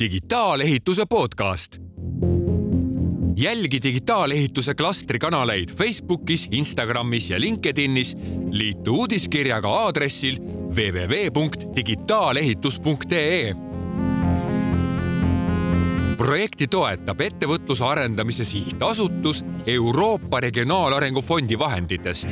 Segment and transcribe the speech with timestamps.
[0.00, 1.76] digitaalehituse podcast.
[3.36, 8.16] jälgi digitaalehituse klastri kanaleid Facebookis, Instagramis ja LinkedInis.
[8.50, 10.36] liitu uudiskirjaga aadressil
[10.76, 13.54] www.digitaalehitus.ee.
[16.16, 22.28] projekti toetab Ettevõtluse Arendamise Sihtasutus Euroopa Regionaalarengu Fondi vahenditest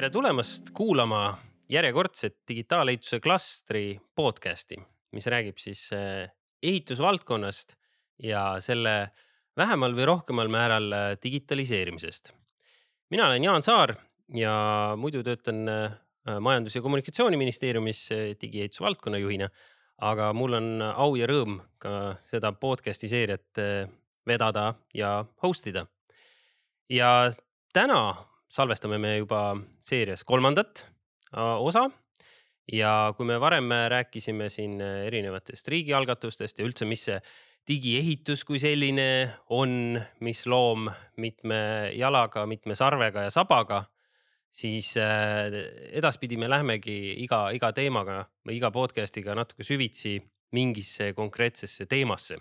[0.00, 1.34] tere tulemast kuulama
[1.68, 4.78] järjekordset digitaalehituse klastri podcasti,
[5.12, 6.30] mis räägib siis eh,
[6.62, 7.74] ehitusvaldkonnast
[8.24, 9.10] ja selle
[9.60, 12.32] vähemal või rohkemal määral eh, digitaliseerimisest.
[13.10, 13.92] mina olen Jaan Saar
[14.32, 14.54] ja
[14.96, 16.00] muidu töötan eh,
[16.40, 18.08] Majandus- ja Kommunikatsiooniministeeriumis
[18.40, 19.48] digieehituse valdkonna juhina.
[19.98, 23.60] aga mul on au ja rõõm ka seda podcast'i seeriat
[24.26, 25.86] vedada ja host ida.
[26.88, 27.32] ja
[27.72, 30.84] täna salvestame me juba seerias kolmandat
[31.36, 31.90] osa.
[32.72, 37.16] ja kui me varem rääkisime siin erinevatest riigialgatustest ja üldse, mis see
[37.66, 39.06] digiehitus kui selline
[39.54, 40.86] on, mis loom
[41.18, 43.82] mitme jalaga, mitme sarvega ja sabaga,
[44.50, 50.16] siis edaspidi me lähmegi iga, iga teemaga või iga podcast'iga natuke süvitsi
[50.54, 52.38] mingisse konkreetsesse teemasse.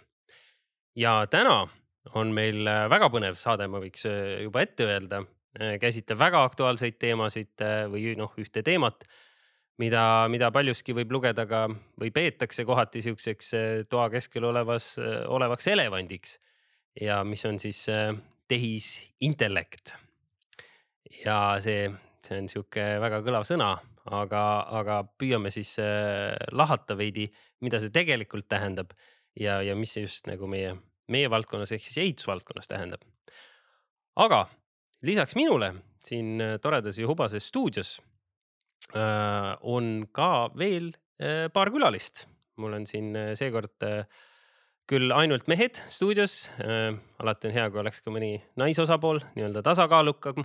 [0.95, 1.67] ja täna
[2.13, 4.05] on meil väga põnev saade, ma võiks
[4.43, 9.03] juba ette öelda Äh, käsitleb väga aktuaalseid teemasid äh, või noh, ühte teemat,
[9.81, 11.65] mida, mida paljuski võib lugeda ka
[11.99, 14.95] või peetakse kohati siukseks äh, toa keskel olevas,
[15.27, 16.39] olevaks elevandiks.
[17.01, 17.85] ja mis on siis
[18.47, 19.93] tehisintellekt.
[21.25, 21.89] ja see,
[22.25, 25.77] see on sihuke väga kõlav sõna, aga, aga püüame siis
[26.51, 27.29] lahata veidi,
[27.61, 28.93] mida see tegelikult tähendab
[29.39, 30.75] ja, ja mis see just nagu meie,
[31.07, 33.01] meie valdkonnas ehk siis ehitusvaldkonnas tähendab.
[34.15, 34.47] aga
[35.05, 35.73] lisaks minule
[36.05, 37.99] siin äh, toredas ja hubases stuudios
[38.95, 42.27] äh, on ka veel äh, paar külalist.
[42.59, 43.79] mul on siin seekord
[44.89, 46.49] küll ainult mehed stuudios.
[47.23, 50.43] alati on hea, kui oleks ka mõni naisosapool nii-öelda tasakaalukam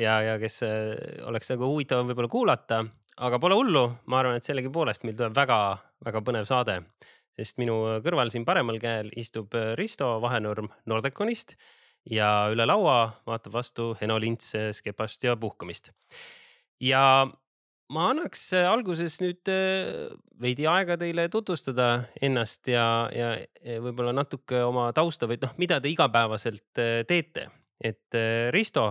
[0.00, 0.62] ja, ja kes
[1.28, 2.78] oleks nagu huvitavam võib-olla kuulata,
[3.20, 6.78] aga pole hullu, ma arvan, et sellegipoolest meil tuleb väga-väga põnev saade,
[7.36, 7.76] sest minu
[8.06, 11.58] kõrval siin paremal käel istub Risto Vahenurm Nordeconist
[12.10, 15.92] ja üle laua vaatab vastu Heno Lints Skepast ja puhkamist.
[16.80, 17.30] ja
[17.92, 20.12] ma annaks äh, alguses nüüd äh,
[20.42, 21.88] veidi aega teile tutvustada
[22.22, 23.32] ennast ja, ja
[23.84, 27.50] võib-olla natuke oma tausta või noh, mida te igapäevaselt äh, teete.
[27.82, 28.14] et
[28.54, 28.84] Risto,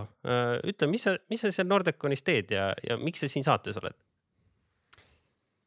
[0.67, 3.95] ütle, mis sa, mis sa seal Nordeconis teed ja, ja miks sa siin saates oled?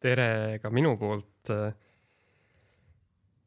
[0.05, 1.49] tere ka minu poolt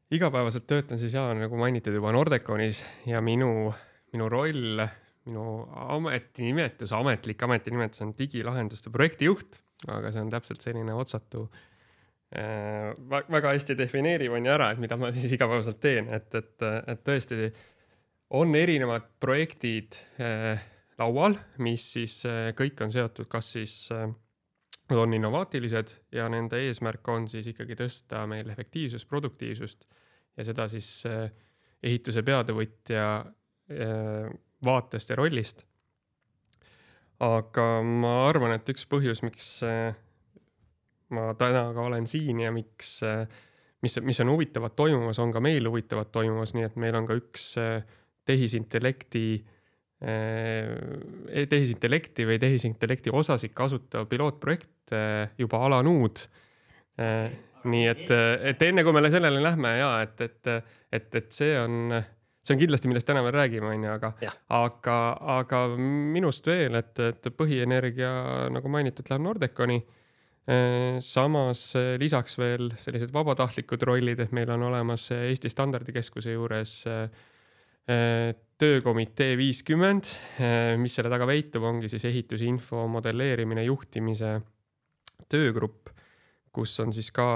[0.09, 3.69] igapäevaselt töötan siis ja nagu mainitud juba Nordeconis ja minu
[4.15, 4.83] minu roll,
[5.27, 5.45] minu
[5.97, 9.59] ametinimetus, ametlik ametinimetus on digilahenduste projektijuht,
[9.93, 11.47] aga see on täpselt selline otsatu
[12.35, 12.93] äh,.
[13.29, 17.03] väga hästi defineeriv on ju ära, et mida ma siis igapäevaselt teen, et, et, et
[17.03, 17.51] tõesti
[18.37, 20.63] on erinevad projektid äh,
[20.99, 24.09] laual, mis siis äh, kõik on seotud, kas siis äh,
[24.87, 29.83] Nad on innovaatilised ja nende eesmärk on siis ikkagi tõsta meil efektiivsust, produktiivsust
[30.37, 31.25] ja seda siis äh,
[31.83, 33.07] ehituse peatöövõtja
[34.65, 35.65] vaatest ja rollist.
[37.19, 39.95] aga ma arvan, et üks põhjus, miks äh,
[41.09, 43.25] ma täna ka olen siin ja miks, äh,
[43.81, 47.17] mis, mis on huvitavat toimumas, on ka meil huvitavat toimumas, nii et meil on ka
[47.17, 47.55] üks
[48.27, 49.27] tehisintellekti
[49.97, 54.93] tehisintellekti või tehisintellekti osasid kasutav pilootprojekt
[55.41, 56.21] juba alanud.
[57.65, 58.05] nii et,
[58.51, 61.97] et enne kui me sellele lähme ja et, et, et, et see on
[62.47, 64.13] see on kindlasti, millest täna veel räägime, onju, aga,
[64.55, 64.97] aga,
[65.37, 68.11] aga minust veel, et, et põhienergia,
[68.55, 69.81] nagu mainitud, läheb Nordeconi.
[71.03, 71.61] Samas
[71.99, 76.77] lisaks veel sellised vabatahtlikud rollid, et meil on olemas Eesti Standardikeskuse juures
[78.57, 80.13] töökomitee viiskümmend,
[80.79, 84.37] mis selle taga peitub, ongi siis ehitusinfo modelleerimine, juhtimise
[85.27, 85.91] töögrupp,
[86.55, 87.27] kus on siis ka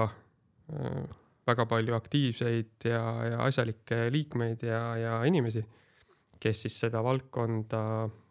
[1.48, 5.64] väga palju aktiivseid ja, ja asjalikke liikmeid ja, ja inimesi,
[6.42, 7.82] kes siis seda valdkonda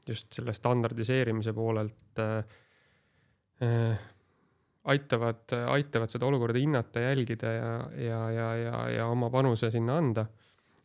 [0.09, 2.39] just selle standardiseerimise poolelt äh,
[3.67, 4.07] äh,
[4.85, 10.27] aitavad, aitavad seda olukorda hinnata, jälgida ja, ja, ja, ja, ja oma panuse sinna anda.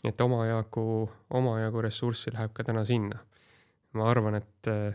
[0.05, 3.17] et omajagu, omajagu ressurssi läheb ka täna sinna.
[3.93, 4.93] ma arvan, et äh,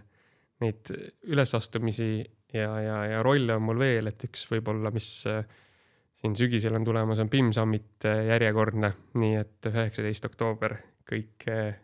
[0.60, 0.90] neid
[1.24, 5.40] ülesastumisi ja, ja, ja rolle on mul veel, et üks võib-olla, mis äh,
[6.20, 10.76] siin sügisel on tulemas, on BIM Summit äh, järjekordne, nii et üheksateist oktoober
[11.11, 11.78] kõik äh,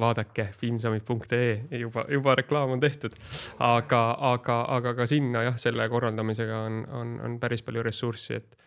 [0.00, 3.16] vaadake filmsummit.ee juba, juba reklaam on tehtud.
[3.58, 8.58] aga, aga, aga ka sinna jah, selle korraldamisega on, on, on päris palju ressurssi, et,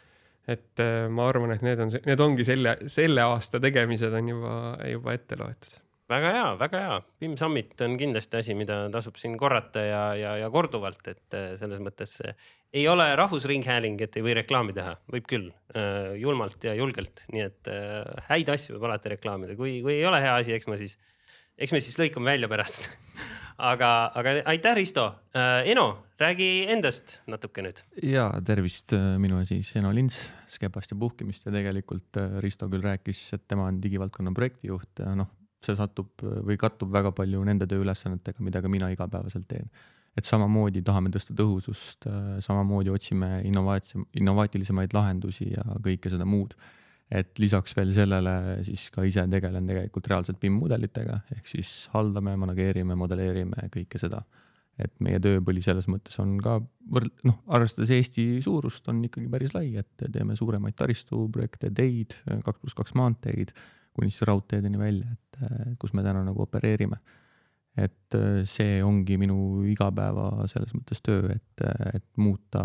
[0.48, 4.56] et äh, ma arvan, et need on, need ongi selle, selle aasta tegemised on juba,
[4.90, 5.78] juba ette loetud
[6.10, 6.96] väga hea, väga hea.
[7.22, 11.52] BIM Summit on kindlasti asi, mida tasub siin korrata ja, ja, ja korduvalt, et äh,
[11.60, 12.18] selles mõttes
[12.74, 17.46] ei ole rahvusringhääling, et ei või reklaami teha, võib küll äh, julmalt ja julgelt, nii
[17.46, 20.80] et äh, häid asju võib alati reklaamida, kui, kui ei ole hea asi, eks ma
[20.82, 20.98] siis,
[21.58, 22.90] eks me siis lõikame välja pärast
[23.72, 25.06] aga, aga aitäh, Risto.
[25.70, 25.88] Eno,
[26.22, 27.82] räägi endast natuke nüüd.
[28.06, 33.46] ja tervist, minu siis Eno Lins, Skepast ja puhkimist ja tegelikult Risto küll rääkis, et
[33.50, 35.30] tema on digivaldkonna projektijuht ja noh,
[35.66, 39.70] see satub või kattub väga palju nende tööülesannetega, mida ka mina igapäevaselt teen.
[40.18, 42.08] et samamoodi tahame tõsta tõhusust,
[42.44, 46.56] samamoodi otsime innovaatsi-, innovaatilisemaid lahendusi ja kõike seda muud.
[47.12, 52.36] et lisaks veel sellele siis ka ise tegelen tegelikult reaalselt BIM mudelitega, ehk siis haldame,
[52.38, 54.24] manageerime, modelleerime kõike seda.
[54.80, 56.62] et meie tööpõli selles mõttes on ka
[56.92, 62.16] võrd-, noh, arvestades Eesti suurust, on ikkagi päris lai, et teeme suuremaid taristuprojekte, teid,
[62.46, 63.52] kaks pluss kaks maanteid
[64.00, 67.00] kuni siis raudteedeni välja, et kus me täna nagu opereerime.
[67.80, 71.62] et äh, see ongi minu igapäeva selles mõttes töö, et,
[71.94, 72.64] et muuta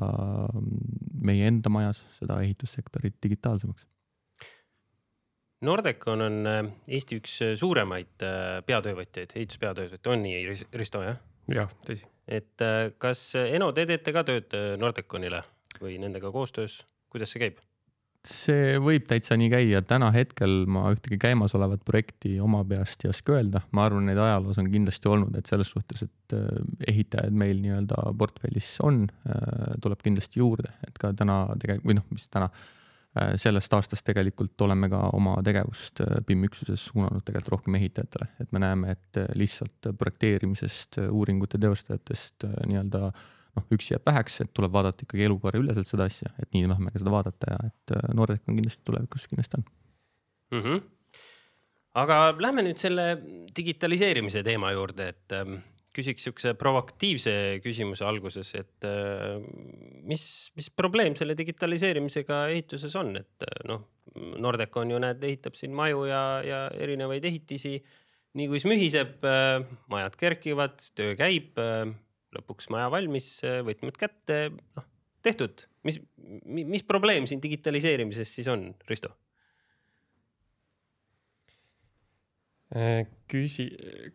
[1.23, 3.85] meie enda majas seda ehitussektorit digitaalsemaks.
[5.69, 8.25] Nordecon on äh, Eesti üks äh, suuremaid
[8.67, 11.21] peatöövõtjaid, ehituspeatöövõtjaid, on nii, Risto, jah?
[11.53, 12.09] jah, tõsi.
[12.27, 12.67] et
[12.99, 15.45] kas Eno, te teete ka tööd Nordeconile
[15.85, 16.81] või nendega koostöös,
[17.13, 17.63] kuidas see käib?
[18.29, 23.37] See võib täitsa nii käia, täna hetkel ma ühtegi käimasolevat projekti oma peast ei oska
[23.37, 26.47] öelda, ma arvan, neid ajaloos on kindlasti olnud, et selles suhtes, et äh,
[26.93, 32.09] ehitajaid meil nii-öelda portfellis on, äh, tuleb kindlasti juurde, et ka täna tegelikult või noh,
[32.17, 32.49] mis täna,
[33.19, 38.57] äh, sellest aastast tegelikult oleme ka oma tegevust BIM üksuses suunanud tegelikult rohkem ehitajatele, et
[38.57, 44.73] me näeme, et lihtsalt projekteerimisest, uuringute teostajatest nii-öelda äh, noh, üksi jääb väheks, et tuleb
[44.75, 48.09] vaadata ikkagi elukaare üleselt seda asja, et nii tahame ka seda vaadata ja et äh,
[48.17, 49.65] Nordec on kindlasti tulevikus kindlasti on
[50.55, 50.65] mm.
[50.65, 50.83] -hmm.
[52.03, 53.07] aga lähme nüüd selle
[53.57, 55.59] digitaliseerimise teema juurde, et ähm,
[55.95, 59.41] küsiks siukse provokatiivse küsimuse alguses, et äh,
[60.03, 60.25] mis,
[60.57, 65.73] mis probleem selle digitaliseerimisega ehituses on, et äh, noh, Nordec on ju näed, ehitab siin
[65.75, 67.83] maju ja, ja erinevaid ehitisi.
[68.35, 69.23] nii kui mühiseb,
[69.91, 71.59] majad kerkivad, töö käib
[72.37, 73.29] lõpuks maja valmis,
[73.67, 74.41] võtmed kätte,
[74.77, 74.91] noh
[75.25, 75.67] tehtud.
[75.85, 76.01] mis,
[76.45, 79.13] mis probleem siin digitaliseerimises siis on, Risto?
[82.75, 83.69] Äh, küsi,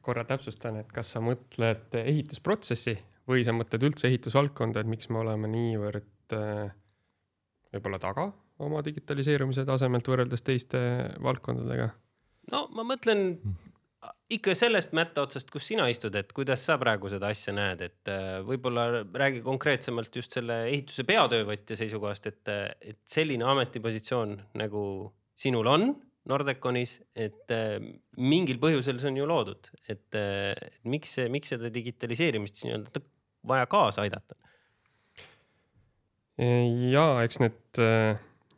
[0.03, 2.97] korra täpsustan, et kas sa mõtled ehitusprotsessi
[3.29, 6.73] või sa mõtled üldse ehitusvaldkonda, et miks me oleme niivõrd äh,
[7.73, 8.27] võib-olla taga
[8.59, 10.81] oma digitaliseerumise tasemelt võrreldes teiste
[11.23, 11.91] valdkondadega?
[12.51, 13.37] no ma mõtlen
[14.33, 18.11] ikka sellest mätta otsast, kus sina istud, et kuidas sa praegu seda asja näed, et
[18.11, 24.83] äh, võib-olla räägi konkreetsemalt just selle ehituse peatöövõtja seisukohast, et, et selline ametipositsioon nagu
[25.39, 25.87] sinul on
[26.29, 27.79] Nordeconis, et äh,
[28.21, 30.53] mingil põhjusel see on ju loodud, et äh,
[30.85, 33.03] miks, miks seda digitaliseerimist nii-öelda
[33.49, 34.37] vaja kaasa aidata?
[36.39, 37.79] ja eks need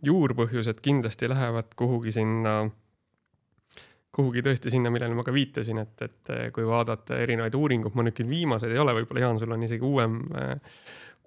[0.05, 2.67] juurpõhjused kindlasti lähevad kuhugi sinna
[4.21, 8.17] kuhugi tõesti sinna, millele ma ka viitasin, et, et kui vaadata erinevaid uuringuid, ma nüüd
[8.17, 10.75] küll viimased ei ole, võib-olla Jaan, sul on isegi uuem äh,,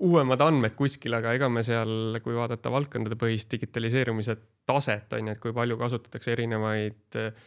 [0.03, 4.37] uuemad andmed kuskil, aga ega me seal, kui vaadata valdkondade põhist digitaliseerumise
[4.67, 7.45] taset on ju, et kui palju kasutatakse erinevaid äh,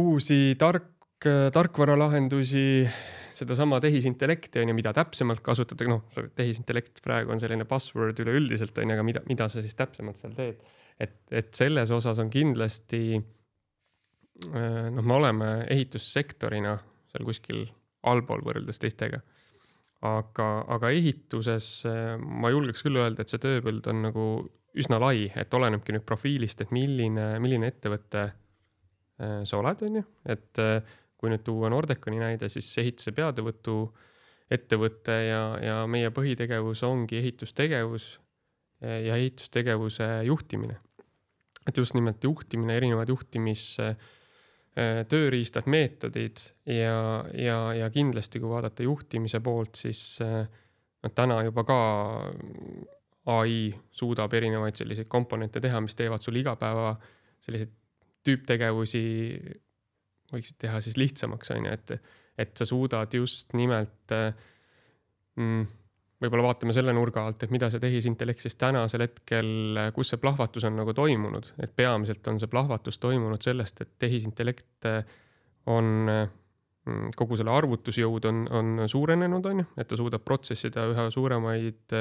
[0.00, 0.94] uusi tark,
[1.52, 2.64] tarkvaralahendusi,
[3.36, 8.88] sedasama tehisintellekti on ju, mida täpsemalt kasutatakse, noh, tehisintellekt praegu on selline buzzword üleüldiselt on
[8.88, 10.64] ju, aga mida, mida sa siis täpsemalt seal teed.
[11.00, 13.39] et, et selles osas on kindlasti Äh,
[14.48, 16.78] noh, me oleme ehitussektorina
[17.10, 17.64] seal kuskil
[18.08, 19.20] allpool võrreldes teistega.
[20.00, 24.26] aga, aga ehituses äh, ma julgeks küll öelda, et see tööpõld on nagu
[24.80, 30.04] üsna lai, et olenebki nüüd profiilist, et milline, milline ettevõte äh, sa oled, on ju,
[30.32, 30.62] et
[31.20, 33.74] kui nüüd tuua Nordeconi näide, siis ehituse peatöövõtu
[34.50, 38.06] ettevõte ja, ja meie põhitegevus ongi ehitustegevus
[38.80, 40.78] ja ehitustegevuse juhtimine.
[41.68, 44.19] et just nimelt juhtimine, erinevad juhtimis äh, Äh,
[45.10, 51.78] tööriistad, meetodid ja, ja, ja kindlasti, kui vaadata juhtimise poolt, siis noh, täna juba ka
[53.34, 56.94] ai suudab erinevaid selliseid komponente teha, mis teevad sul igapäeva
[57.42, 57.72] selliseid
[58.26, 59.02] tüüptegevusi,
[60.32, 61.92] võiksid teha siis lihtsamaks, on ju, et,
[62.38, 64.32] et sa suudad just nimelt äh,
[65.40, 65.66] mm,
[66.20, 70.66] võib-olla vaatame selle nurga alt, et mida see tehisintellekt siis tänasel hetkel, kus see plahvatus
[70.68, 74.90] on nagu toimunud, et peamiselt on see plahvatus toimunud sellest, et tehisintellekt
[75.72, 81.08] on mm, kogu selle arvutusjõud on, on suurenenud, on ju, et ta suudab protsessida üha
[81.14, 81.96] suuremaid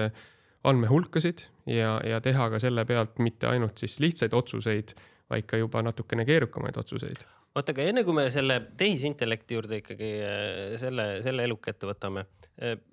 [0.68, 4.96] andmehulkasid ja, ja teha ka selle pealt mitte ainult siis lihtsaid otsuseid,
[5.32, 7.24] vaid ka juba natukene keerukamaid otsuseid
[7.56, 10.10] oota, aga enne kui me selle tehisintellekti juurde ikkagi
[10.82, 12.26] selle, selle eluka ette võtame,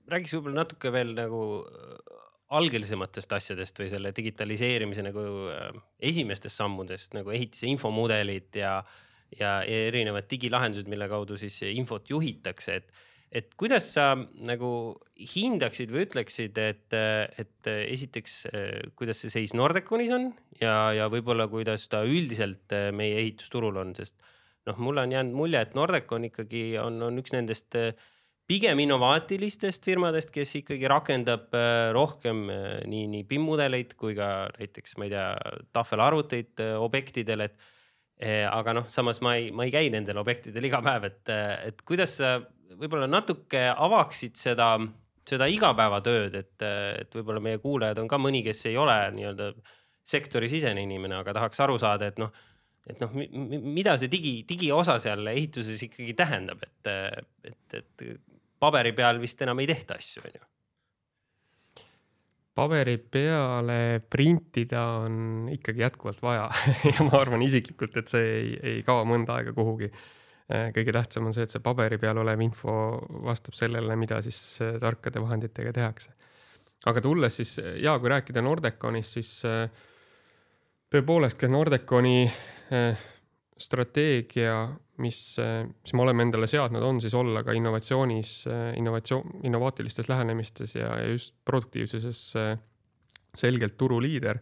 [0.08, 1.42] räägiks võib-olla natuke veel nagu
[2.54, 5.66] algelisematest asjadest või selle digitaliseerimise nagu äh,
[6.12, 8.78] esimestest sammudest nagu ehitise infomudelid ja,
[9.34, 13.04] ja, ja erinevad digilahendused, mille kaudu siis infot juhitakse, et
[13.36, 14.12] et kuidas sa
[14.46, 14.68] nagu
[15.18, 16.94] hindaksid või ütleksid, et,
[17.42, 18.36] et esiteks,
[18.96, 20.28] kuidas see seis Nordeconis on
[20.60, 24.14] ja, ja võib-olla kuidas ta üldiselt meie ehitusturul on, sest
[24.66, 27.92] noh, mulle on jäänud mulje, et Nordecon ikkagi on, on üks nendest äh,
[28.46, 34.96] pigem innovaatilistest firmadest, kes ikkagi rakendab äh, rohkem äh, nii, nii BIM-mudeleid kui ka näiteks,
[34.98, 35.30] ma ei tea,
[35.76, 37.72] tahvelarvuteid objektidel, et.
[38.48, 41.32] aga noh, samas ma ei, ma ei käi nendel objektidel iga päev, et,
[41.68, 42.30] et kuidas sa
[42.80, 44.70] võib-olla natuke avaksid seda,
[45.28, 46.64] seda igapäevatööd, et,
[47.02, 49.50] et võib-olla meie kuulajad on ka mõni, kes ei ole nii-öelda
[50.00, 52.32] sektorisisene inimene, aga tahaks aru saada, et noh
[52.86, 56.92] et noh, mida see digi, digiosa seal ehituses ikkagi tähendab, et,
[57.50, 58.04] et, et
[58.62, 60.44] paberi peal vist enam ei tehta asju, on ju
[62.56, 66.46] paberi peale printida on ikkagi jätkuvalt vaja
[66.94, 69.90] ja ma arvan isiklikult, et see ei, ei kao mõnda aega kuhugi.
[70.46, 72.72] kõige tähtsam on see, et see paberi peal olev info
[73.26, 74.38] vastab sellele, mida siis
[74.80, 76.14] tarkade vahenditega tehakse.
[76.86, 79.32] aga tulles siis ja kui rääkida Nordeconist, siis
[80.92, 82.30] tõepoolest ka Nordeconi
[83.56, 84.56] strateegia
[85.02, 85.18] mis,
[85.82, 88.32] mis me oleme endale seadnud, on siis olla ka innovatsioonis,
[88.80, 92.20] innovatsioon, innovaatilistes lähenemistes ja, ja just produktiivsuses
[93.36, 94.40] selgelt turuliider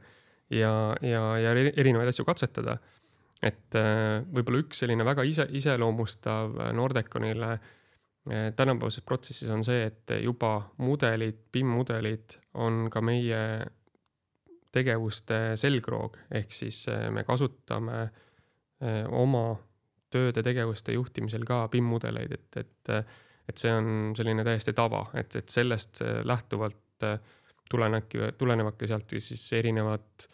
[0.54, 2.78] ja, ja, ja erinevaid asju katsetada.
[3.44, 3.76] et
[4.32, 7.58] võib-olla üks selline väga ise, iseloomustav Nordeconile
[8.56, 13.40] tänapäevases protsessis on see, et juba mudelid, BIM-mudelid on ka meie
[14.74, 18.08] tegevuste selgroog, ehk siis me kasutame
[19.14, 19.44] oma
[20.12, 23.14] tööde tegevuste juhtimisel ka BIM-mudeleid, et, et,
[23.48, 27.06] et see on selline täiesti tava, et, et sellest lähtuvalt
[27.70, 30.28] tulenebki, tulenevadki sealt siis erinevad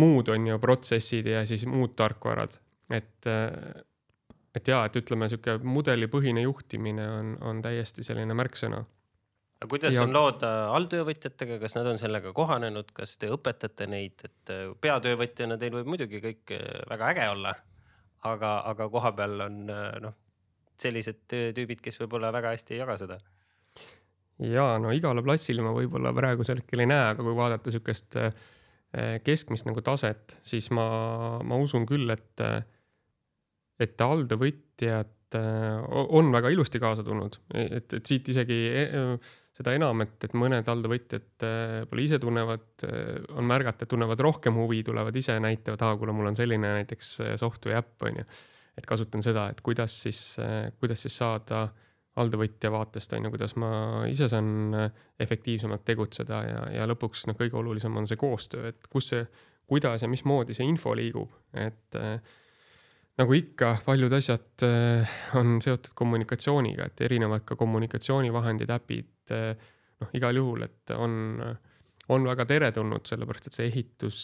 [0.00, 2.56] muud on ju protsessid ja siis muud tarkvarad,
[2.90, 3.32] et
[4.52, 8.82] et jaa, et ütleme, sihuke mudelipõhine juhtimine on, on täiesti selline märksõna.
[9.62, 10.02] Aga kuidas ja...
[10.02, 14.64] on lood äh, alltöövõtjatega, kas nad on sellega kohanenud, kas te õpetate neid, et äh,
[14.82, 17.54] peatöövõtjana teil võib muidugi kõik äh, väga äge olla
[18.32, 19.60] aga, aga kohapeal on
[20.02, 20.16] noh,
[20.82, 23.20] sellised tüübid, kes võib-olla väga hästi ei jaga seda.
[24.42, 28.18] ja no igale platsile ma võib-olla praegusel hetkel ei näe, aga kui vaadata sihukest
[29.24, 30.84] keskmist nagu taset, siis ma,
[31.48, 32.42] ma usun küll, et,
[33.80, 35.38] et alltöövõtjad
[36.12, 39.30] on väga ilusti kaasa tulnud, et, et siit isegi eh,
[39.62, 42.86] seda enam, et, et mõned alltöövõtjad võib-olla ise tunnevad,
[43.38, 47.78] on märgata, tunnevad rohkem huvi, tulevad ise, näitavad, aa, kuule, mul on selline näiteks software
[47.80, 48.26] äpp on ju.
[48.76, 50.20] et kasutan seda, et kuidas siis,
[50.80, 51.68] kuidas siis saada
[52.20, 53.70] alltöövõtja vaatest on ju, kuidas ma
[54.10, 54.74] ise saan
[55.20, 59.24] efektiivsemalt tegutseda ja, ja lõpuks noh, kõige olulisem on see koostöö, et kus see,
[59.68, 61.96] kuidas ja mismoodi see info liigub, et
[63.20, 64.66] nagu ikka, paljud asjad
[65.40, 71.40] on seotud kommunikatsiooniga, et erinevad ka kommunikatsioonivahendid, äpid, noh, igal juhul, et on,
[72.12, 74.20] on väga teretulnud, sellepärast et see ehitus,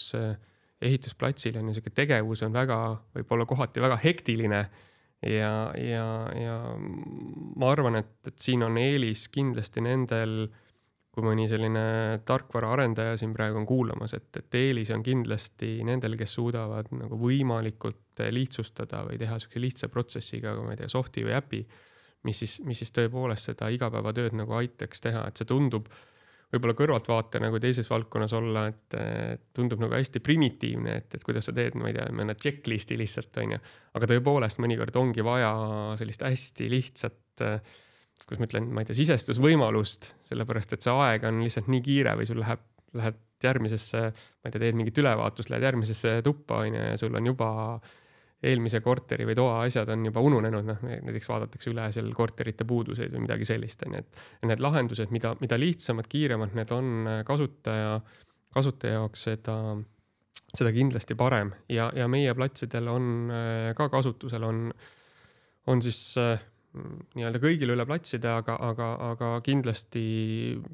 [0.81, 2.79] ehitusplatsil on ju sihuke tegevus on väga,
[3.17, 4.63] võib-olla kohati väga hektiline.
[5.27, 6.05] ja, ja,
[6.39, 10.45] ja ma arvan, et, et siin on eelis kindlasti nendel,
[11.09, 16.37] kui mõni selline tarkvaraarendaja siin praegu on kuulamas, et, et eelis on kindlasti nendel, kes
[16.37, 21.63] suudavad nagu võimalikult lihtsustada või teha sihukese lihtsa protsessiga, ma ei tea, soft'i või äpi
[22.27, 25.87] mis siis, mis siis tõepoolest seda igapäevatööd nagu aitaks teha, et see tundub
[26.49, 28.95] võib-olla kõrvaltvaate nagu teises valdkonnas olla, et
[29.55, 33.37] tundub nagu hästi primitiivne, et, et kuidas sa teed, ma ei tea, mõne checklist'i lihtsalt
[33.43, 33.59] on ju.
[33.99, 35.51] aga tõepoolest mõnikord ongi vaja
[36.01, 37.45] sellist hästi lihtsat,
[38.25, 42.17] kuidas ma ütlen, ma ei tea, sisestusvõimalust, sellepärast et see aeg on lihtsalt nii kiire
[42.17, 42.65] või sul läheb,
[42.97, 47.13] lähed järgmisesse, ma ei tea, teed mingit ülevaatust, lähed järgmisesse tuppa on ju ja sul
[47.15, 47.51] on juba
[48.39, 53.11] eelmise korteri või toa asjad on juba ununenud, noh näiteks vaadatakse üle seal korterite puuduseid
[53.15, 57.23] või midagi sellist, on ju, et need lahendused, mida, mida lihtsamad, kiiremad need on äh,
[57.27, 57.97] kasutaja,
[58.55, 59.57] kasutaja jaoks, seda,
[60.53, 61.51] seda kindlasti parem.
[61.71, 64.69] Ja, ja meie platsidel on äh, ka kasutusel, on,
[65.67, 66.39] on siis äh,
[67.17, 70.05] nii-öelda kõigil üle platside, aga, aga, aga kindlasti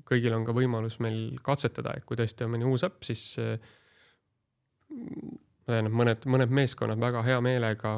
[0.05, 3.31] kõigil on ka võimalus meil katsetada, et kui tõesti on mõni uus äpp, siis
[5.65, 7.91] tähendab, mõned, mõned meeskonnad väga hea meelega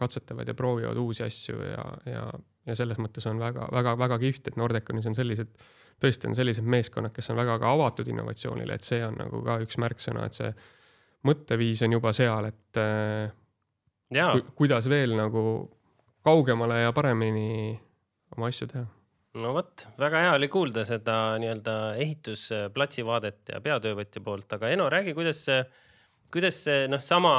[0.00, 2.24] katsetavad ja proovivad uusi asju ja, ja,
[2.68, 5.54] ja selles mõttes on väga-väga-väga kihvt, et Nordeconis on sellised,
[6.02, 9.58] tõesti on sellised meeskonnad, kes on väga ka avatud innovatsioonile, et see on nagu ka
[9.64, 10.52] üks märksõna, et see
[11.28, 12.80] mõtteviis on juba seal, et
[14.12, 15.42] ku, kuidas veel nagu
[16.24, 17.76] kaugemale ja paremini
[18.36, 18.86] oma asju teha.
[19.40, 24.88] No vot, väga hea oli kuulda seda nii-öelda ehitusplatsi vaadet ja peatöövõtja poolt, aga Eno,
[24.90, 25.60] räägi, kuidas see,
[26.32, 27.34] kuidas see noh, sama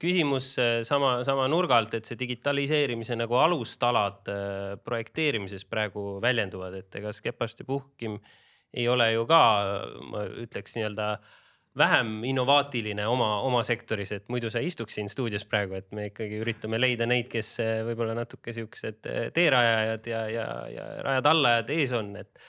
[0.00, 0.50] küsimus
[0.84, 7.12] sama, sama nurga alt, et see digitaliseerimise nagu alustalad äh, projekteerimises praegu väljenduvad, et ega
[7.14, 8.18] Skepast ja Puhkim
[8.74, 9.40] ei ole ju ka,
[10.10, 11.32] ma ütleks nii-öelda äh,
[11.78, 16.38] vähem innovaatiline oma, oma sektoris, et muidu sa istuks siin stuudios praegu, et me ikkagi
[16.42, 21.74] üritame leida neid, kes eh, võib-olla natuke siuksed eh, teerajajad ja, ja, ja rajad allajad
[21.74, 22.46] ees on, et.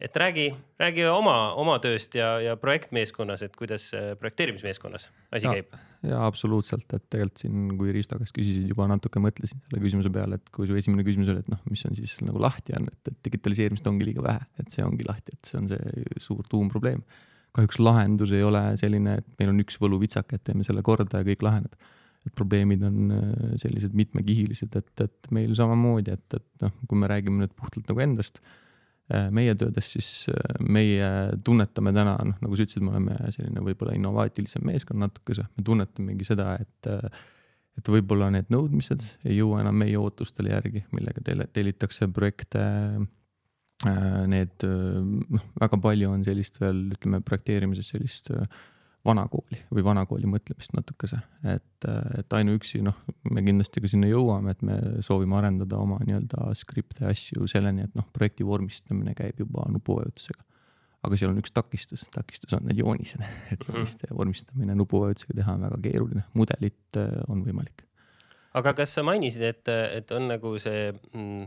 [0.00, 0.46] Et räägi,
[0.78, 5.78] räägi oma, oma tööst ja, ja projektmeeskonnas, et kuidas eh, projekteerimismeeskonnas asi ja, käib.
[6.06, 10.38] ja absoluutselt, et tegelikult siin, kui Risto käest küsisid, juba natuke mõtlesin selle küsimuse peale,
[10.38, 13.10] et kui su esimene küsimus oli, et noh, mis on siis nagu lahti on, et,
[13.10, 17.02] et digitaliseerimist ongi liiga vähe, et see ongi lahti, et see on see suur tuumprobleem
[17.56, 21.26] kahjuks lahendus ei ole selline, et meil on üks võluvitsake, et teeme selle korda ja
[21.26, 21.74] kõik laheneb.
[22.26, 27.08] et probleemid on äh, sellised mitmekihilised, et, et meil samamoodi, et, et noh, kui me
[27.08, 28.67] räägime nüüd puhtalt nagu endast, äh,
[29.32, 31.08] meie töödes, siis äh, meie
[31.44, 36.28] tunnetame täna, noh, nagu sa ütlesid, me oleme selline võib-olla innovaatilisem meeskond natukese, me tunnetamegi
[36.28, 36.92] seda, et
[37.78, 42.64] et võib-olla need nõudmised ei jõua enam meie ootustele järgi, millega teile tellitakse projekte.
[43.86, 44.96] Äh, need äh,
[45.36, 48.48] noh, väga palju on sellist veel ütleme projekteerimises sellist äh,
[49.06, 51.86] vanakooli või vanakooli mõtlemist natukese, et,
[52.18, 52.96] et ainuüksi noh,
[53.30, 57.86] me kindlasti ka sinna jõuame, et me soovime arendada oma nii-öelda skripte ja asju selleni,
[57.86, 60.42] et noh, projekti vormistamine käib juba nupuvajutusega.
[61.06, 63.22] aga seal on üks takistus, takistus on need joonised,
[63.54, 67.86] et jooniste vormistamine nupuvajutusega teha on väga keeruline, mudelit on võimalik.
[68.58, 71.46] aga kas sa mainisid, et, et on nagu see mm,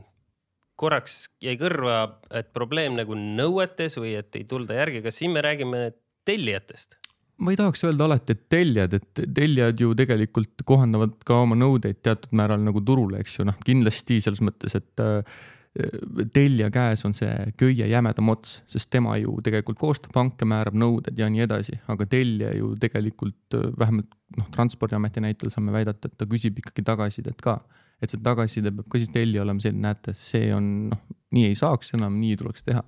[0.80, 2.00] korraks jäi kõrva,
[2.32, 5.92] et probleem nagu nõuetes või et ei tulda järgi, kas siin me räägime
[6.26, 7.01] tellijatest?
[7.42, 12.02] Ma ei tahaks öelda alati, et tellijad, et tellijad ju tegelikult kohandavad ka oma nõudeid
[12.06, 15.42] teatud määral nagu turule, eks ju, noh kindlasti selles mõttes, et äh,
[16.36, 21.18] tellija käes on see köie jämedam ots, sest tema ju tegelikult koostab hanke, määrab nõuded
[21.18, 26.20] ja nii edasi, aga tellija ju tegelikult äh, vähemalt noh, transpordiameti näitel saame väidata, et
[26.20, 27.60] ta küsib ikkagi tagasisidet ka
[28.02, 31.02] et see tagasiside peab ka siis tellija olema selline, näete, see on noh,
[31.36, 32.82] nii ei saaks enam, nii tuleks teha.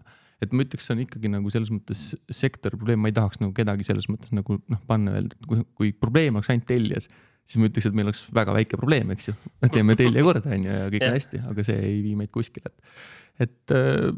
[0.46, 2.02] Et ma ütleks, see on ikkagi nagu selles mõttes
[2.34, 5.64] sektori probleem, ma ei tahaks nagu kedagi selles mõttes nagu noh, panna öelda, et kui,
[5.80, 7.10] kui probleem oleks ainult tellijas,
[7.44, 9.36] siis ma ütleks, et meil oleks väga väike probleem, eks ju.
[9.76, 12.72] teeme tellija korda, on ju, ja kõik on hästi, aga see ei vii meid kuskile,
[12.72, 12.96] et
[13.42, 14.12] et äh,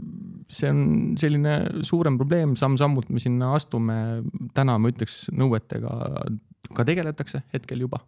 [0.52, 0.82] see on
[1.20, 1.54] selline
[1.88, 3.96] suurem probleem, samm-sammult me sinna astume.
[4.58, 5.94] täna ma ütleks, nõuetega
[6.76, 8.02] ka tegeletakse hetkel juba,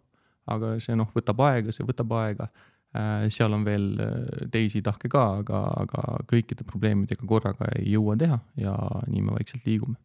[0.48, 2.50] aga see noh, võtab aega, see võtab aega
[3.28, 4.12] seal on veel äh,
[4.52, 8.74] teisi tahke ka, aga, aga kõikide probleemidega korraga ei jõua teha ja
[9.06, 9.98] nii me vaikselt liigume.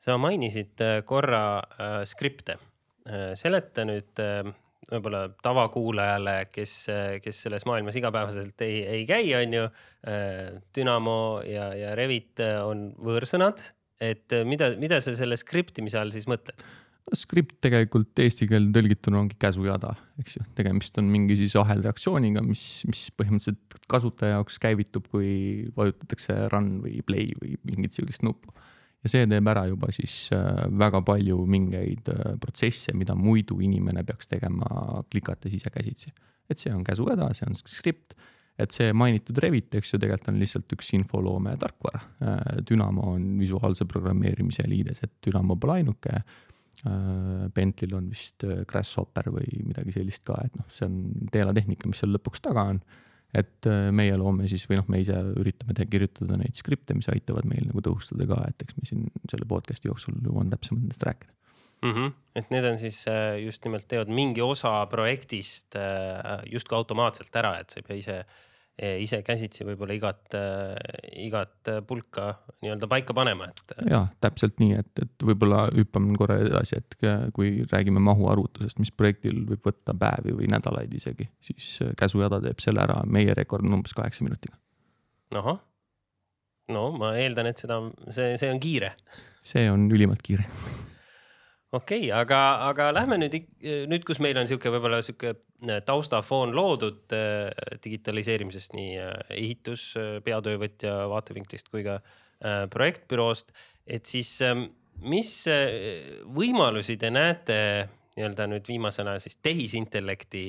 [0.00, 2.58] sa mainisid äh, korra äh, skripte.
[3.34, 4.44] seleta nüüd äh,
[4.90, 6.74] võib-olla tavakuulajale, kes,
[7.24, 9.66] kes selles maailmas igapäevaselt ei, ei käi, on ju.
[10.76, 13.60] Dünamo ja, ja Revit on võõrsõnad,
[14.00, 16.64] et mida, mida sa selle skriptimise all siis mõtled?
[17.16, 22.64] Skript tegelikult eesti keelde tõlgituna ongi käsujada, eks ju, tegemist on mingi siis ahelreaktsiooniga, mis,
[22.90, 25.30] mis põhimõtteliselt kasutaja jaoks käivitub, kui
[25.76, 28.54] vajutatakse run või play või mingit sihukest nuppu.
[29.00, 34.04] ja see teeb ära juba siis äh, väga palju mingeid äh, protsesse, mida muidu inimene
[34.04, 36.12] peaks tegema klikates ise käsitsi.
[36.50, 38.14] et see on käsujada, see on skript
[38.60, 42.02] et see mainitud Revit, eks ju, tegelikult on lihtsalt üks infoloome tarkvara.
[42.20, 46.20] Äh, Dünamo on visuaalse programmeerimise liides, et Dünamo pole ainuke
[47.54, 52.00] Bentley'l on vist äh, Grasshopper või midagi sellist ka, et noh, see on teelatehnika, mis
[52.00, 52.80] seal lõpuks taga on.
[53.36, 57.10] et äh, meie loome siis või noh, me ise üritame te kirjutada neid skripte, mis
[57.12, 61.04] aitavad meil nagu tõhustada ka, et eks me siin selle podcast'i jooksul jõuan täpsemalt nendest
[61.06, 61.32] rääkida
[61.82, 61.92] mm.
[61.92, 62.12] -hmm.
[62.34, 63.04] et need on siis
[63.44, 65.76] just nimelt teevad mingi osa projektist
[66.50, 68.18] justkui automaatselt ära, et sa ei pea ise
[68.78, 72.30] ise käsitsi võib-olla igat, eh, igat pulka
[72.62, 73.74] nii-öelda paika panema, et.
[73.76, 76.96] Eh, ja täpselt nii, et, et võib-olla hüppame korra edasi, et
[77.36, 82.84] kui räägime mahuarvutusest, mis projektil võib võtta päevi või nädalaid isegi, siis käsujada teeb selle
[82.86, 84.56] ära, meie rekord on umbes kaheksa minutiga.
[85.36, 85.60] ahah,
[86.72, 88.94] no ma eeldan, et seda, see, see on kiire.
[89.42, 90.48] see on ülimalt kiire
[91.72, 93.36] okei okay,, aga, aga lähme nüüd,
[93.90, 97.50] nüüd, kus meil on sihuke võib-olla sihuke äh, taustafoon loodud äh,
[97.84, 99.92] digitaliseerimisest nii äh, ehitus,
[100.26, 102.00] peatöövõtja vaatevinklist kui ka
[102.72, 103.50] projektbüroost,
[103.84, 104.62] et siis ähm,
[105.04, 105.28] mis
[106.32, 107.58] võimalusi te näete
[108.16, 110.44] nii-öelda nüüd viimasena siis tehisintellekti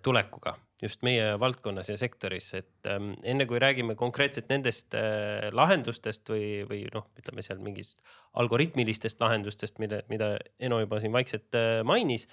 [0.00, 6.28] tulekuga just meie valdkonnas ja sektoris, et ähm, enne kui räägime konkreetselt nendest äh, lahendustest
[6.32, 8.02] või, või noh, ütleme seal mingist
[8.40, 12.26] algoritmilistest lahendustest, mille, mida Eno juba siin vaikselt äh, mainis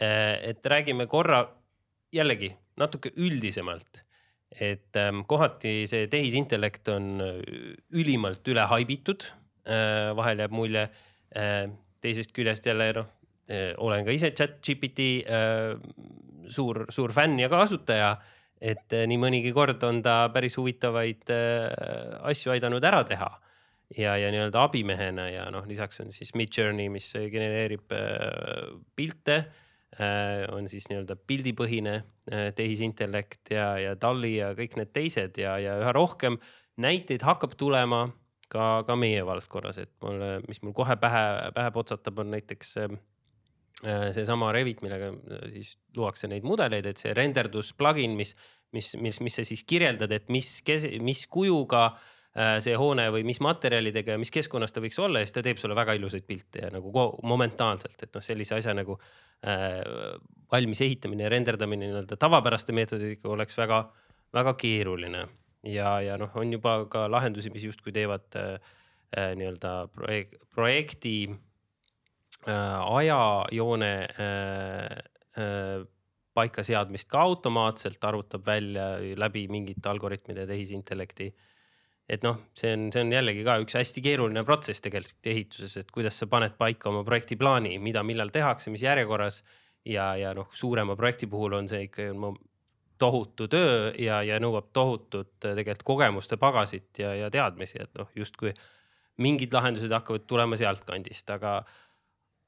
[0.00, 0.36] äh,.
[0.52, 1.46] et räägime korra
[2.12, 4.04] jällegi natuke üldisemalt,
[4.60, 7.20] et ähm, kohati see tehisintellekt on
[7.90, 9.30] ülimalt üle haibitud
[9.64, 10.14] äh,.
[10.16, 11.68] vahel jääb mulje äh,
[12.04, 13.17] teisest küljest jälle noh äh,,
[13.78, 15.76] olen ka ise chat GPT äh,
[16.50, 18.16] suur, suur fänn ja kasutaja.
[18.58, 21.68] et äh, nii mõnigi kord on ta päris huvitavaid äh,
[22.26, 23.28] asju aidanud ära teha
[23.94, 29.44] ja, ja nii-öelda abimehena ja noh, lisaks on siis Midjourney, mis genereerib äh, pilte
[30.52, 31.94] on siis nii-öelda pildipõhine
[32.54, 36.36] tehisintellekt ja, ja DALL-i ja kõik need teised ja, ja üha rohkem
[36.78, 38.04] näiteid hakkab tulema
[38.52, 41.24] ka, ka meie valdkonnas, et mul, mis mul kohe pähe,
[41.56, 42.98] pähe potsatab, on näiteks Äh,
[43.84, 48.34] seesama Revit, millega äh, siis luuakse neid mudeleid, et see renderdus plugin, mis,
[48.74, 50.50] mis, mis, mis sa siis kirjeldad, et mis,
[51.04, 55.28] mis kujuga äh, see hoone või mis materjalidega ja mis keskkonnas ta võiks olla ja
[55.28, 58.98] siis ta teeb sulle väga ilusaid pilte ja nagu momentaanselt, et noh, sellise asja nagu
[59.46, 59.78] äh,
[60.50, 63.84] valmis ehitamine ja renderdamine nii-öelda tavapäraste meetoditega oleks väga,
[64.34, 65.28] väga keeruline.
[65.70, 68.56] ja, ja noh, on juba ka lahendusi, mis justkui teevad äh,
[69.38, 71.47] nii-öelda projek projekti Äh,
[72.46, 74.98] ajajoone äh,
[75.38, 75.86] äh,
[76.34, 81.34] paika seadmist ka automaatselt arvutab välja läbi mingite algoritmide tehisintellekti.
[82.08, 85.90] et noh, see on, see on jällegi ka üks hästi keeruline protsess tegelikult ehituses, et
[85.92, 89.42] kuidas sa paned paika oma projektiplaani, mida, millal tehakse, mis järjekorras.
[89.84, 92.08] ja, ja noh, suurema projekti puhul on see ikka
[92.98, 98.54] tohutu töö ja, ja nõuab tohutut tegelikult kogemuste pagasit ja, ja teadmisi, et noh, justkui
[99.22, 101.60] mingid lahendused hakkavad tulema sealtkandist, aga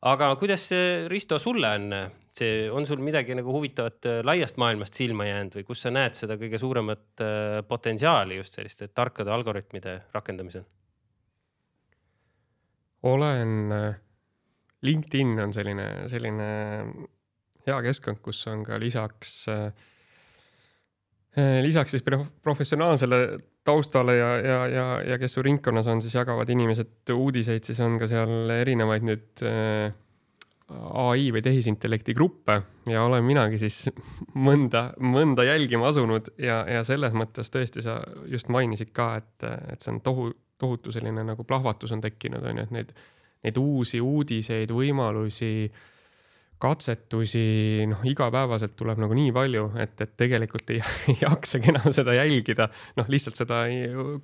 [0.08, 1.94] aga kuidas see, Risto, sulle on,
[2.36, 6.16] see, on sul midagi nagu huvitavat äh, laiast maailmast silma jäänud või kus sa näed
[6.16, 10.64] seda kõige suuremat äh, potentsiaali just selliste tarkade algoritmide rakendamisel?
[13.10, 14.00] olen, äh,
[14.84, 16.50] LinkedIn on selline, selline
[17.66, 19.34] hea keskkond, kus on ka lisaks
[21.62, 22.02] lisaks siis
[22.42, 23.18] professionaalsele
[23.64, 27.98] taustale ja, ja, ja, ja kes su ringkonnas on, siis jagavad inimesed uudiseid, siis on
[28.00, 29.92] ka seal erinevaid nüüd äh,
[31.04, 32.60] ai või tehisintellekti gruppe.
[32.90, 33.82] Ja olen minagi siis
[34.48, 39.80] mõnda, mõnda jälgima asunud ja, ja selles mõttes tõesti sa just mainisid ka, et, et
[39.80, 42.92] see on tohu, tohutu selline nagu plahvatus on tekkinud, on ju, et neid,
[43.44, 45.86] neid uusi uudiseid, võimalusi äh,
[46.60, 52.14] katsetusi, noh, igapäevaselt tuleb nagu nii palju, et, et tegelikult ei, ei jaksagi enam seda
[52.18, 52.68] jälgida.
[53.00, 53.62] noh, lihtsalt seda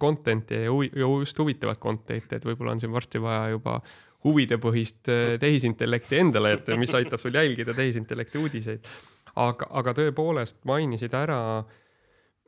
[0.01, 3.79] content'i ja, ja just huvitavat content'i, et võib-olla on siin varsti vaja juba
[4.27, 8.93] huvidepõhist äh, tehisintellekti endale, et mis aitab sul jälgida tehisintellekti uudiseid.
[9.37, 11.41] aga, aga tõepoolest mainisid ära,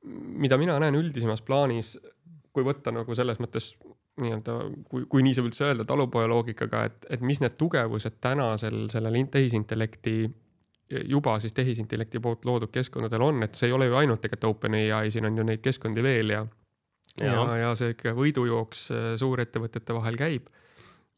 [0.04, 1.96] mida mina näen üldisemas plaanis,
[2.52, 3.72] kui võtta nagu selles mõttes
[4.22, 4.58] nii-öelda,
[4.90, 9.18] kui, kui nii saab üldse öelda, talupoja loogikaga, et, et mis need tugevused tänasel sellel
[9.32, 10.14] tehisintellekti,
[11.08, 15.10] juba siis tehisintellekti poolt loodud keskkondadel on, et see ei ole ju ainult tegelikult OpenAI,
[15.12, 16.46] siin on ju neid keskkondi veel ja
[17.20, 20.48] ja, ja, ja see ikka võidujooks äh, suurettevõtete vahel käib.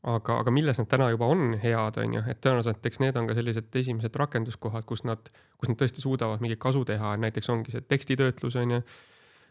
[0.00, 3.26] aga, aga milles nad täna juba on head, on ju, et tõenäoliselt eks need on
[3.28, 5.28] ka sellised esimesed rakenduskohad, kus nad,
[5.60, 8.80] kus nad tõesti suudavad mingit kasu teha, näiteks ongi see tekstitöötlus on ju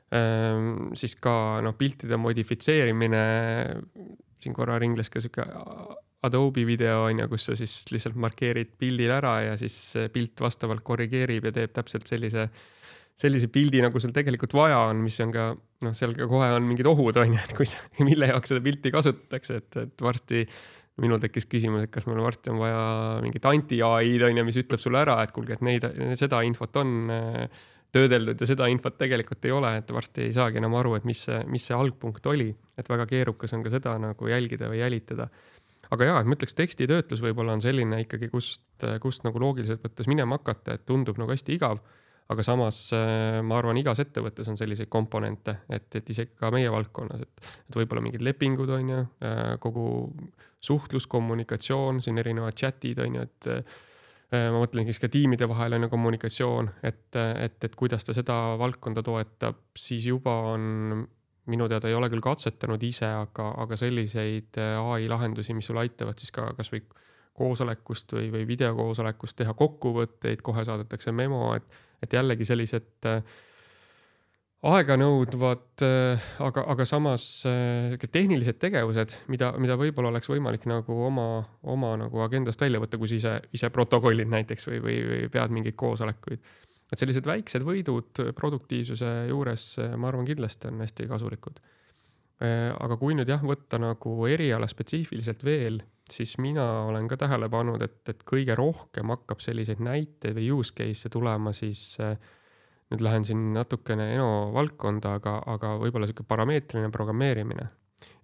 [0.10, 3.24] siis ka noh, piltide modifitseerimine,
[4.42, 5.46] siin korra ringles ka sihuke
[6.26, 9.76] Adobe video on ju, kus sa siis lihtsalt markeerid pildil ära ja siis
[10.12, 12.50] pilt vastavalt korrigeerib ja teeb täpselt sellise,
[13.20, 16.68] sellise pildi, nagu sul tegelikult vaja on, mis on ka noh, seal ka kohe on
[16.68, 20.44] mingid ohud on ju, et kui sa, mille jaoks seda pilti kasutatakse, et, et varsti
[21.00, 22.84] minul tekkis küsimus, et kas meil varsti on vaja
[23.24, 25.88] mingit anti-ai-d on ju, mis ütleb sulle ära, et kuulge, et neid,
[26.20, 30.62] seda infot on äh, töödeldud ja seda infot tegelikult ei ole, et varsti ei saagi
[30.62, 33.96] enam aru, et mis see, mis see algpunkt oli, et väga keerukas on ka seda
[34.02, 35.30] nagu jälgida või jälitada.
[35.90, 40.10] aga ja, et ma ütleks, tekstitöötlus võib-olla on selline ikkagi, kust, kust nagu loogiliselt võttes
[40.12, 41.82] minema hakata, et tundub nagu hästi igav.
[42.30, 42.92] aga samas
[43.42, 47.78] ma arvan, igas ettevõttes on selliseid komponente, et, et isegi ka meie valdkonnas, et, et
[47.82, 49.00] võib-olla mingid lepingud on ju,
[49.60, 49.86] kogu
[50.62, 53.64] suhtlus, kommunikatsioon, siin erinevad chat'id on ju, et Äh,
[54.30, 59.64] ma mõtlen siis ka tiimide vaheline kommunikatsioon, et, et, et kuidas ta seda valdkonda toetab,
[59.74, 61.08] siis juba on
[61.50, 65.80] minu teada ei ole küll katsetanud ise, aga, aga selliseid äh, ai lahendusi, mis sul
[65.82, 66.84] aitavad siis ka kasvõi
[67.40, 73.22] koosolekust või, või videokoosolekust teha kokkuvõtteid, kohe saadetakse memo, et, et jällegi sellised äh,
[74.68, 75.84] aeganõudvad,
[76.44, 77.26] aga, aga samas
[78.12, 81.28] tehnilised tegevused, mida, mida võib-olla oleks võimalik nagu oma,
[81.64, 85.56] oma nagu agendast välja võtta, kui sa ise, ise protokollid näiteks või, või, või pead
[85.56, 86.44] mingeid koosolekuid.
[86.92, 91.62] et sellised väiksed võidud produktiivsuse juures, ma arvan, kindlasti on hästi kasulikud.
[92.40, 95.80] aga kui nüüd jah, võtta nagu eriala spetsiifiliselt veel,
[96.12, 100.76] siis mina olen ka tähele pannud, et, et kõige rohkem hakkab selliseid näiteid või use
[100.76, 102.18] case'e tulema siis äh,
[102.90, 107.68] nüüd lähen siin natukene Eno valdkonda, aga, aga võib-olla sihuke parameetriline programmeerimine.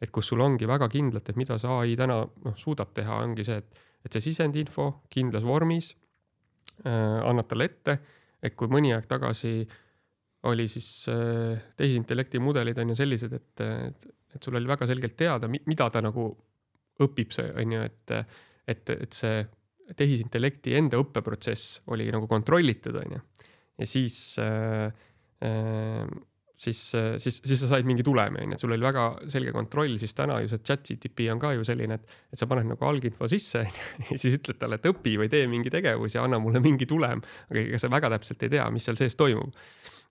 [0.02, 3.44] et kus sul ongi väga kindlalt, et mida see ai täna noh, suudab teha, ongi
[3.44, 5.90] see, et, et see sisendinfo kindlas vormis
[6.86, 7.98] äh, annad talle ette,
[8.44, 9.66] et kui mõni aeg tagasi
[10.48, 15.18] oli siis äh, tehisintellekti mudelid on ju sellised, et, et, et sul oli väga selgelt
[15.20, 16.30] teada, mida ta nagu
[17.04, 18.16] õpib, see on ju, et,
[18.72, 19.44] et, et see
[19.96, 23.26] tehisintellekti enda õppeprotsess oli nagu kontrollitud, on ju
[23.80, 24.88] ja siis äh,
[25.44, 26.08] äh,
[26.58, 29.54] siis, äh, siis, siis sa said mingi tulemi, on ju, et sul oli väga selge
[29.56, 32.70] kontroll, siis täna ju see chat GTP on ka ju selline, et, et sa paned
[32.70, 33.66] nagu alginfo sisse
[34.10, 37.24] ja siis ütled talle, et õpi või tee mingi tegevus ja anna mulle mingi tulem.
[37.50, 39.54] aga ega sa väga täpselt ei tea, mis seal sees toimub.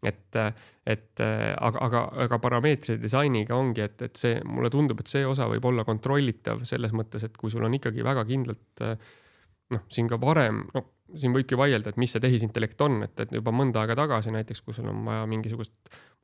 [0.04, 0.36] et,
[0.84, 5.48] et aga, aga, aga parameetrilise disainiga ongi, et, et see, mulle tundub, et see osa
[5.48, 8.84] võib olla kontrollitav selles mõttes, et kui sul on ikkagi väga kindlalt
[9.74, 10.86] noh, siin ka varem, no
[11.18, 14.62] siin võibki vaielda, et mis see tehisintellekt on, et, et juba mõnda aega tagasi näiteks,
[14.64, 15.74] kui sul on vaja mingisugust,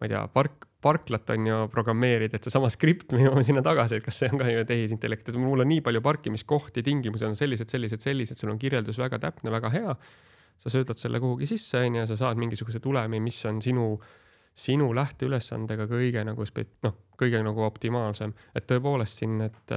[0.00, 4.00] ma ei tea, park, parklat on ju programmeerida, et seesama skript, me jõuame sinna tagasi,
[4.00, 7.38] et kas see on ka ju tehisintellekt, et mul on nii palju parkimiskohti, tingimused on
[7.38, 9.96] sellised, sellised, sellised, sul on kirjeldus väga täpne, väga hea.
[10.60, 13.94] sa söödad selle kuhugi sisse, on ju, sa saad mingisuguse tulemi, mis on sinu,
[14.52, 16.44] sinu lähteülesandega kõige nagu
[16.84, 19.72] noh, kõige nagu optimaalsem, et tõepoolest siin, et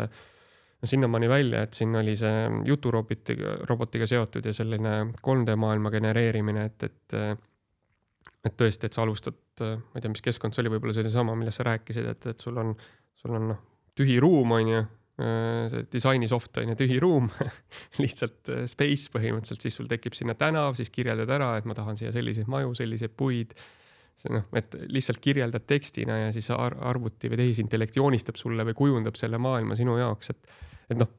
[0.84, 6.65] no sinnamaani välja, et siin oli see juturobotiga, robotiga seotud ja selline 3D maailma genereerimine,
[6.72, 7.19] et, et
[8.43, 11.13] et tõesti, et sa alustad, ma ei tea, mis keskkond see oli, võib-olla see oli
[11.13, 12.74] sama, millest sa rääkisid, et, et sul on,
[13.19, 13.62] sul on noh,
[13.96, 14.82] tühi ruum, on ju,
[15.72, 17.30] see disaini soft on ju tühi ruum
[18.04, 22.12] lihtsalt space põhimõtteliselt, siis sul tekib sinna tänav, siis kirjeldad ära, et ma tahan siia
[22.15, 23.54] selliseid maju, selliseid puid
[24.19, 28.76] see noh, et lihtsalt kirjeldad tekstina ja siis ar arvuti või tehisintellekt joonistab sulle või
[28.78, 31.10] kujundab selle maailma sinu jaoks, et et noh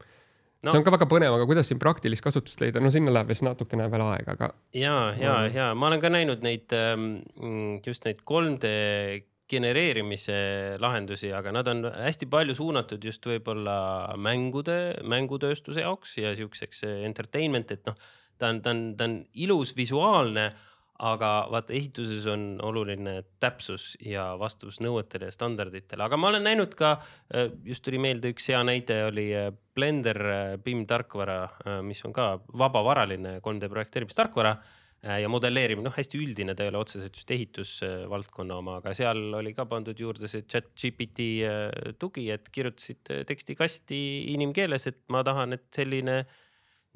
[0.65, 3.31] no., see on ka väga põnev, aga kuidas siin praktilist kasutust leida, no sinna läheb
[3.33, 4.51] vist natukene veel aega, aga.
[4.77, 7.23] ja, ja, ja ma olen ka näinud neid ähm,
[7.85, 8.75] just neid 3D
[9.51, 10.37] genereerimise
[10.81, 13.77] lahendusi, aga nad on hästi palju suunatud just võib-olla
[14.17, 17.99] mängude, mängutööstuse jaoks ja siukseks entertainment, et noh,
[18.41, 20.49] ta on, ta on, ta on ilus, visuaalne
[21.03, 26.77] aga vaata, ehituses on oluline täpsus ja vastavus nõuetele ja standarditele, aga ma olen näinud
[26.79, 26.95] ka,
[27.35, 30.21] äh, just tuli meelde üks hea näide oli äh, Blender
[30.63, 31.39] BIM äh, tarkvara,
[31.83, 34.55] mis on ka vabavaraline 3D projekteerimistarkvara
[35.21, 39.51] ja modelleerimine, noh, hästi üldine, ta ei ole otseselt just ehitusvaldkonna oma, aga seal oli
[39.53, 41.27] ka pandud juurde see chat GPT
[42.01, 43.99] tugi, et kirjutasid tekstikasti
[44.33, 46.39] inimkeeles, et ma tahan, et selline äh,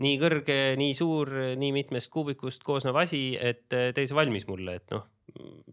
[0.02, 4.78] nii kõrge, nii suur, nii mitmest kuubikust koosnev asi, et äh, tee see valmis mulle,
[4.78, 5.06] et noh,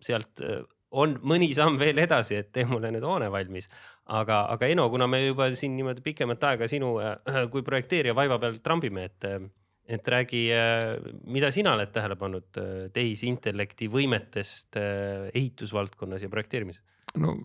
[0.03, 0.63] sealt äh,
[0.95, 3.69] on mõni samm veel edasi, et tee mulle nüüd hoone valmis.
[4.05, 8.39] aga, aga Eno, kuna me juba siin niimoodi pikemat aega sinu äh, kui projekteerija vaiba
[8.41, 9.29] peal trambime, et,
[9.85, 10.47] et räägi,
[11.29, 12.57] mida sina oled tähele pannud
[12.93, 16.81] tehisintellekti võimetest ehitusvaldkonnas ja projekteerimises?
[17.15, 17.35] no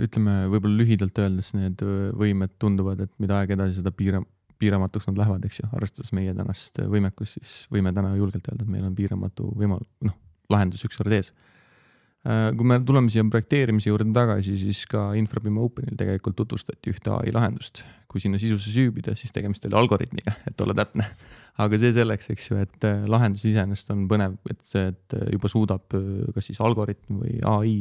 [0.00, 1.84] ütleme, võib-olla lühidalt öeldes need
[2.16, 4.26] võimed tunduvad, et mida aeg edasi, seda piiram-,
[4.64, 8.70] piiramatuks nad lähevad, eks ju, arvestades meie tänast võimekust, siis võime täna julgelt öelda, et
[8.72, 10.16] meil on piiramatu võimal-, noh,
[10.52, 11.32] lahendus ükskord ees.
[12.24, 17.12] Äh, kui me tuleme siia projekteerimise juurde tagasi, siis ka Infrabim Openil tegelikult tutvustati ühte
[17.12, 17.84] ai lahendust.
[18.14, 21.04] kui sinna sisusse süübida, siis tegemist oli algoritmiga, et olla täpne.
[21.58, 25.50] aga see selleks, eks ju, et äh, lahendus iseenesest on põnev, et see, et juba
[25.52, 27.78] suudab äh, kas siis algoritm või ai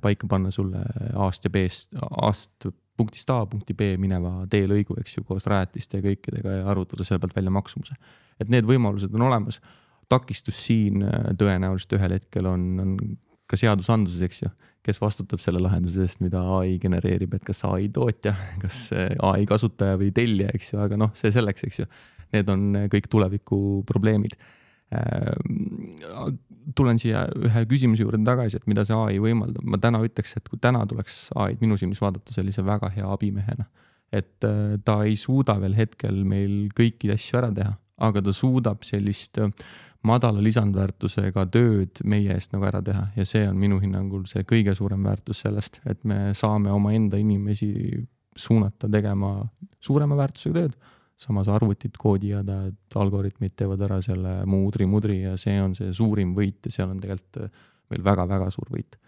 [0.00, 0.78] paika panna sulle
[1.18, 6.06] A-st ja B-st, A-st punktist A punkti B mineva teelõigu, eks ju, koos rajatiste ja
[6.06, 7.96] kõikidega ja arvutada selle pealt välja maksumuse.
[8.40, 9.60] et need võimalused on olemas.
[10.08, 12.96] takistus siin äh, tõenäoliselt ühel hetkel on, on
[13.46, 14.50] ka seadusandluses, eks ju,
[14.86, 19.46] kes vastutab selle lahenduse eest, mida ai genereerib, et kas ai tootja, kas äh, ai
[19.46, 21.88] kasutaja või tellija, eks ju, aga noh, see selleks, eks ju.
[22.34, 24.38] Need on äh, kõik tuleviku probleemid
[26.76, 30.46] tulen siia ühe küsimuse juurde tagasi, et mida see ai võimaldab, ma täna ütleks, et
[30.50, 33.66] kui täna tuleks ai-d minu silmis vaadata sellise väga hea abimehena,
[34.14, 37.74] et äh, ta ei suuda veel hetkel meil kõiki asju ära teha,
[38.06, 39.50] aga ta suudab sellist äh,
[40.06, 43.08] madala lisandväärtusega tööd meie eest nagu ära teha.
[43.18, 47.72] Ja see on minu hinnangul see kõige suurem väärtus sellest, et me saame omaenda inimesi
[48.36, 49.40] suunata tegema
[49.82, 50.76] suurema väärtusega tööd
[51.16, 56.68] samas arvutid koodivad, et algoritmid teevad ära selle mudri-mudri ja see on see suurim võit
[56.68, 57.46] ja seal on tegelikult
[57.92, 58.98] meil väga-väga suur võit.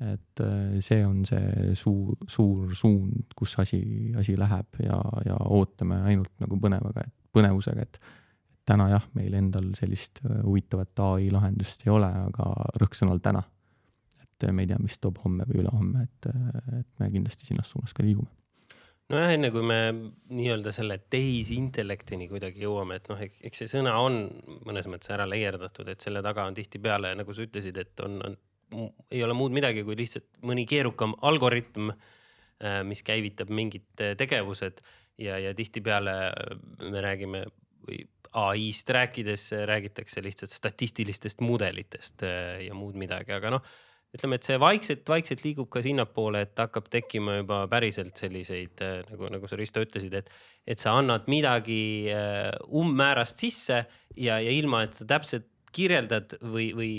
[0.00, 3.82] et äh, see on see suur, suur suund, kus asi,
[4.16, 4.96] asi läheb ja,
[5.26, 7.04] ja ootame ainult nagu põnevaga,
[7.36, 8.00] põnevusega, et
[8.64, 12.48] täna jah, meil endal sellist äh, huvitavat ai lahendust ei ole, aga
[12.80, 13.44] rõhksõnal täna.
[14.24, 16.32] et me ei tea, mis toob homme või ülehomme, et,
[16.80, 18.39] et me kindlasti sinnas suunas ka liigume
[19.10, 19.80] nojah, enne kui me
[20.30, 24.22] nii-öelda selle tehisintellektini kuidagi jõuame, et noh, eks see sõna on
[24.68, 28.38] mõnes mõttes ära leierdatud, et selle taga on tihtipeale, nagu sa ütlesid, et on, on
[29.10, 34.82] ei ole muud midagi kui lihtsalt mõni keerukam algoritm, äh, mis käivitab mingid äh, tegevused
[35.18, 37.44] ja, ja tihtipeale äh, me räägime
[37.86, 42.22] või ai-st rääkides räägitakse lihtsalt statistilistest mudelitest
[42.62, 43.64] ja muud midagi, aga noh,
[44.16, 49.50] ütleme, et see vaikselt-vaikselt liigub ka sinnapoole, et hakkab tekkima juba päriselt selliseid nagu, nagu
[49.50, 50.32] sa Risto ütlesid, et,
[50.66, 52.10] et sa annad midagi
[52.66, 53.84] umbmäärast sisse
[54.16, 56.90] ja, ja ilma, et sa täpselt kirjeldad või, või,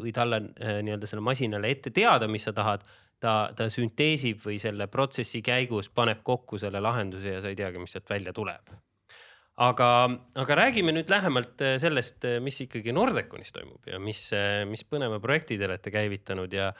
[0.00, 2.84] või talle äh, nii-öelda sellele masinale ette teada, mis sa tahad,
[3.22, 7.82] ta, ta sünteesib või selle protsessi käigus paneb kokku selle lahenduse ja sa ei teagi,
[7.82, 8.74] mis sealt välja tuleb.
[9.60, 9.90] Aga,
[10.40, 14.30] aga räägime nüüd lähemalt äh, sellest, äh, mis ikkagi Nordeconis toimub ja mis,
[14.70, 16.72] mis põneva projekti te olete käivitanud ja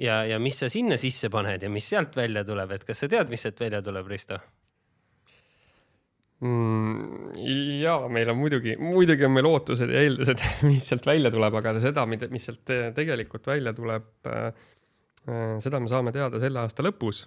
[0.00, 3.10] ja, ja mis sa sinna sisse paned ja mis sealt välja tuleb, et kas sa
[3.10, 4.40] tead, mis sealt välja tuleb, Risto?
[6.42, 7.36] mm,?
[7.84, 11.76] jaa, meil on muidugi, muidugi on meil ootused ja eeldused, mis sealt välja tuleb, aga
[11.82, 14.26] seda, mis sealt tegelikult välja tuleb
[15.24, 17.24] seda me saame teada selle aasta lõpus.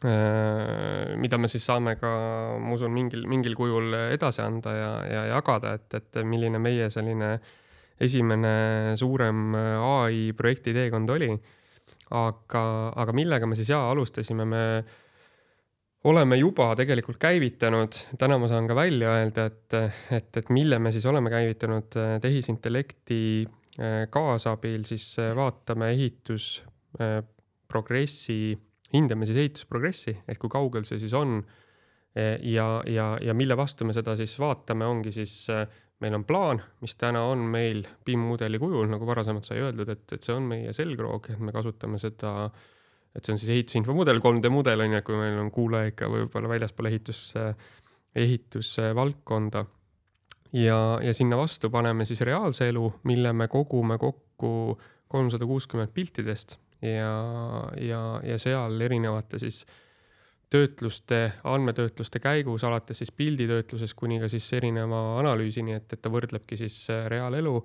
[0.00, 2.10] Mida me siis saame ka,
[2.56, 7.34] ma usun, mingil, mingil kujul edasi anda ja, ja jagada, et, et milline meie selline
[8.00, 11.28] esimene suurem ai projekti teekond oli.
[12.16, 12.62] aga,
[12.96, 14.62] aga millega me siis jaa alustasime, me
[16.08, 19.74] oleme juba tegelikult käivitanud, täna ma saan ka välja öelda, et,
[20.16, 21.90] et, et mille me siis oleme käivitanud
[22.22, 28.58] tehisintellekti äh, kaasabil, siis äh, vaatame ehitusprogressi,
[28.94, 31.40] hindame siis ehitusprogressi, et kui kaugel see siis on.
[32.42, 35.46] ja, ja, ja mille vastu me seda siis vaatame, ongi siis,
[36.02, 40.06] meil on plaan, mis täna on meil BIM mudeli kujul, nagu varasemalt sai öeldud, et,
[40.16, 42.50] et see on meie selgroog, et me kasutame seda
[43.14, 46.50] et see on siis ehitusinfomudel, 3D mudel on ju, kui meil on kuulaja ikka võib-olla
[46.52, 47.22] väljaspool ehitus,
[48.14, 49.64] ehitusvaldkonda.
[50.58, 54.78] ja, ja sinna vastu paneme siis reaalse elu, mille me kogume kokku
[55.10, 57.14] kolmsada kuuskümmend piltidest ja,
[57.80, 59.64] ja, ja seal erinevate siis
[60.50, 66.58] töötluste, andmetöötluste käigus, alates siis pilditöötlusest kuni ka siis erineva analüüsini, et, et ta võrdlebki
[66.58, 67.60] siis reaalelu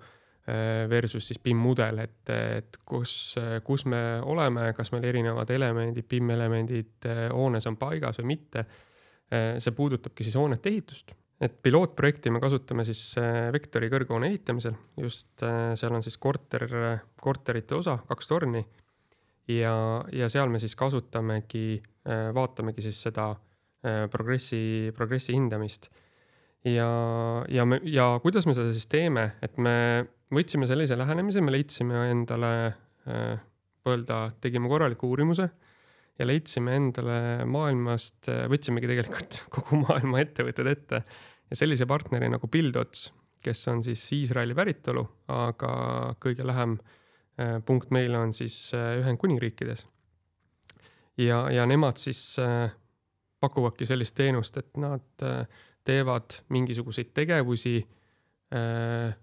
[0.46, 3.34] Äh, versus siis BIM mudel, et, et kus,
[3.66, 8.62] kus me oleme, kas meil erinevad elemendid, BIM elemendid äh, hoones on paigas või mitte.
[9.34, 13.02] Äh, see puudutabki siis hoonete ehitust, et pilootprojekti me kasutame siis
[13.58, 16.70] Vektori kõrghoone ehitamisel, just seal on siis korter,
[17.18, 18.62] korterite osa, kaks torni.
[19.52, 19.76] Ja,
[20.14, 21.82] ja seal me siis kasutamegi,
[22.34, 23.32] vaatamegi siis seda
[24.12, 25.92] progressi, progressi hindamist.
[26.66, 26.88] Ja,
[27.50, 29.76] ja me ja kuidas me seda siis teeme, et me
[30.34, 32.52] võtsime sellise lähenemise, me leidsime endale
[33.06, 33.44] äh,,
[33.86, 35.46] öelda, tegime korraliku uurimuse
[36.20, 41.04] ja leidsime endale maailmast, äh, võtsimegi tegelikult kogu maailma ettevõtted ette.
[41.52, 43.12] Ja sellise partneri nagu Buildots,
[43.46, 45.72] kes on siis Iisraeli päritolu, aga
[46.24, 47.02] kõige lähem äh,
[47.66, 49.88] punkt meile on siis äh, Ühendkuningriikides.
[51.18, 52.72] ja, ja nemad siis äh,
[53.40, 55.46] pakuvadki sellist teenust, et nad äh,
[55.86, 57.78] teevad mingisuguseid tegevusi
[58.56, 59.14] äh,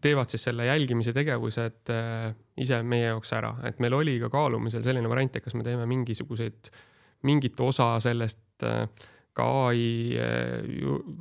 [0.00, 4.82] teevad siis selle jälgimise tegevused äh, ise meie jaoks ära, et meil oli ka kaalumisel
[4.82, 6.70] selline variant, et kas me teeme mingisuguseid,
[7.28, 8.88] mingit osa sellest äh,
[9.38, 10.58] ka ai äh,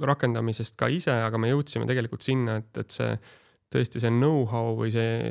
[0.09, 3.11] rakendamisest ka ise, aga me jõudsime tegelikult sinna, et, et see
[3.73, 5.29] tõesti see know-how või see,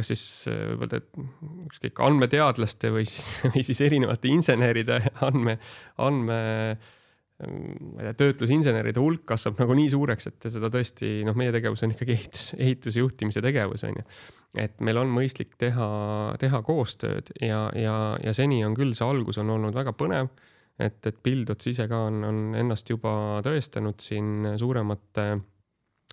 [0.00, 5.60] kas siis võib-olla, et ükskõik andmeteadlaste või siis, või siis erinevate inseneride andme,
[6.00, 6.40] andme
[7.40, 11.82] ma ei tea, töötlusinseneride hulk kasvab nagu nii suureks, et seda tõesti noh, meie tegevus
[11.86, 14.04] on ikkagi ehitus, ehituse juhtimise tegevus on ju.
[14.60, 15.88] et meil on mõistlik teha,
[16.42, 20.28] teha koostööd ja, ja, ja seni on küll see algus on olnud väga põnev.
[20.78, 25.30] et, et Buildots ise ka on, on ennast juba tõestanud siin suuremate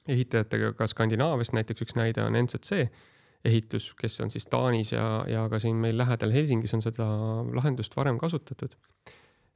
[0.08, 2.88] ehitajatega ka Skandinaaviast, näiteks üks näide on NZC
[3.48, 7.08] ehitus, kes on siis Taanis ja, ja ka siin meil lähedal Helsingis on seda
[7.56, 8.76] lahendust varem kasutatud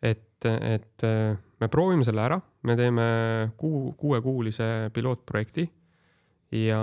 [0.01, 3.05] et, et äh, me proovime selle ära, me teeme
[3.57, 5.67] kuu, kuuekuulise pilootprojekti.
[6.51, 6.81] ja,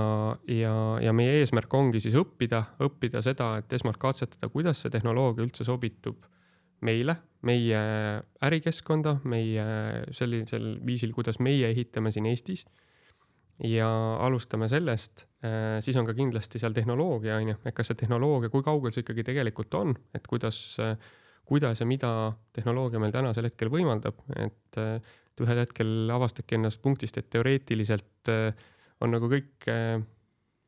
[0.49, 5.45] ja, ja meie eesmärk ongi siis õppida, õppida seda, et esmalt katsetada, kuidas see tehnoloogia
[5.45, 6.23] üldse sobitub
[6.87, 7.81] meile, meie
[8.47, 9.65] ärikeskkonda, meie
[10.15, 12.65] sellisel viisil, kuidas meie ehitame siin Eestis.
[13.65, 13.89] Ja
[14.23, 15.25] alustame sellest,
[15.83, 19.03] siis on ka kindlasti seal tehnoloogia on ju, et kas see tehnoloogia, kui kaugel see
[19.03, 20.61] ikkagi tegelikult on, et kuidas,
[21.49, 22.13] kuidas ja mida
[22.55, 24.79] tehnoloogia meil tänasel hetkel võimaldab, et
[25.43, 28.31] ühel hetkel avastadki ennast punktist, et teoreetiliselt
[29.03, 29.67] on nagu kõik,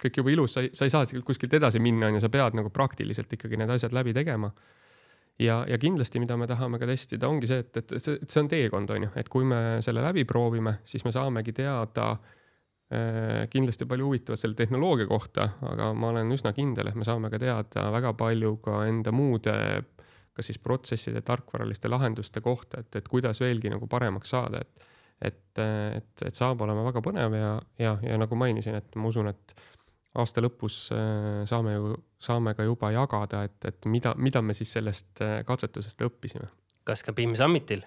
[0.03, 2.59] kõik juba ilus, sa ei, sa ei saa kuskilt edasi minna, on ju, sa pead
[2.59, 4.51] nagu praktiliselt ikkagi need asjad läbi tegema.
[5.41, 8.51] Ja, ja kindlasti, mida me tahame ka testida, ongi see, et, et see, see on
[8.51, 12.36] teekond, on ju, et kui me selle läbi proovime, siis me saamegi teada äh,
[12.91, 17.38] kindlasti palju huvitavat selle tehnoloogia kohta, aga ma olen üsna kindel, et me saame ka
[17.38, 19.55] teada väga palju ka enda muude,
[20.34, 24.88] kas siis protsesside, tarkvaraliste lahenduste kohta, et, et kuidas veelgi nagu paremaks saada, et
[25.20, 29.28] et, et, et saab olema väga põnev ja, ja, ja nagu mainisin, et ma usun,
[29.28, 29.55] et
[30.20, 34.72] aasta lõpus äh, saame ju, saame ka juba jagada, et, et mida, mida me siis
[34.78, 36.51] sellest äh, katsetusest õppisime.
[36.88, 37.84] kas ka BIM Summitil?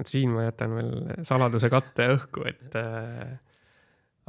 [0.00, 0.92] Vot siin ma jätan veel
[1.26, 3.36] saladuse katte õhku, et äh,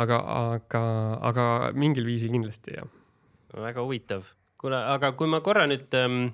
[0.02, 0.20] aga,
[0.56, 0.84] aga,
[1.32, 1.46] aga
[1.78, 2.90] mingil viisil kindlasti jah.
[3.56, 4.28] väga huvitav,
[4.62, 6.32] kuule, aga kui ma korra nüüd ähm,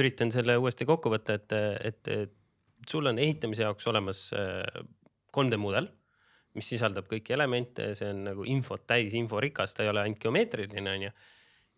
[0.00, 1.54] üritan selle uuesti kokku võtta, et,
[1.90, 4.82] et, et sul on ehitamise jaoks olemas äh,
[5.34, 5.90] 3D mudel
[6.54, 10.86] mis sisaldab kõiki elemente, see on nagu infot täis, inforikas, ta ei ole ainult geomeetriline,
[10.92, 11.10] onju.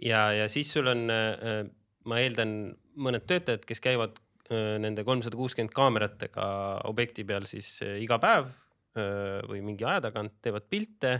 [0.05, 1.63] ja, ja siis sul on, äh,
[2.05, 2.53] ma eeldan,
[3.01, 6.47] mõned töötajad, kes käivad äh, nende kolmsada kuuskümmend kaameratega
[6.87, 8.53] objekti peal siis äh, iga päev
[8.97, 11.11] või mingi aja tagant, teevad pilte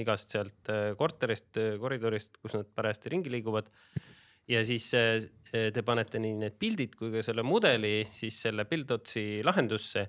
[0.00, 3.66] igast sealt korterist, koridorist, kus nad parajasti ringi liiguvad.
[4.48, 4.86] ja siis
[5.52, 10.06] te panete nii need pildid kui ka selle mudeli siis selle BuildOtsi lahendusse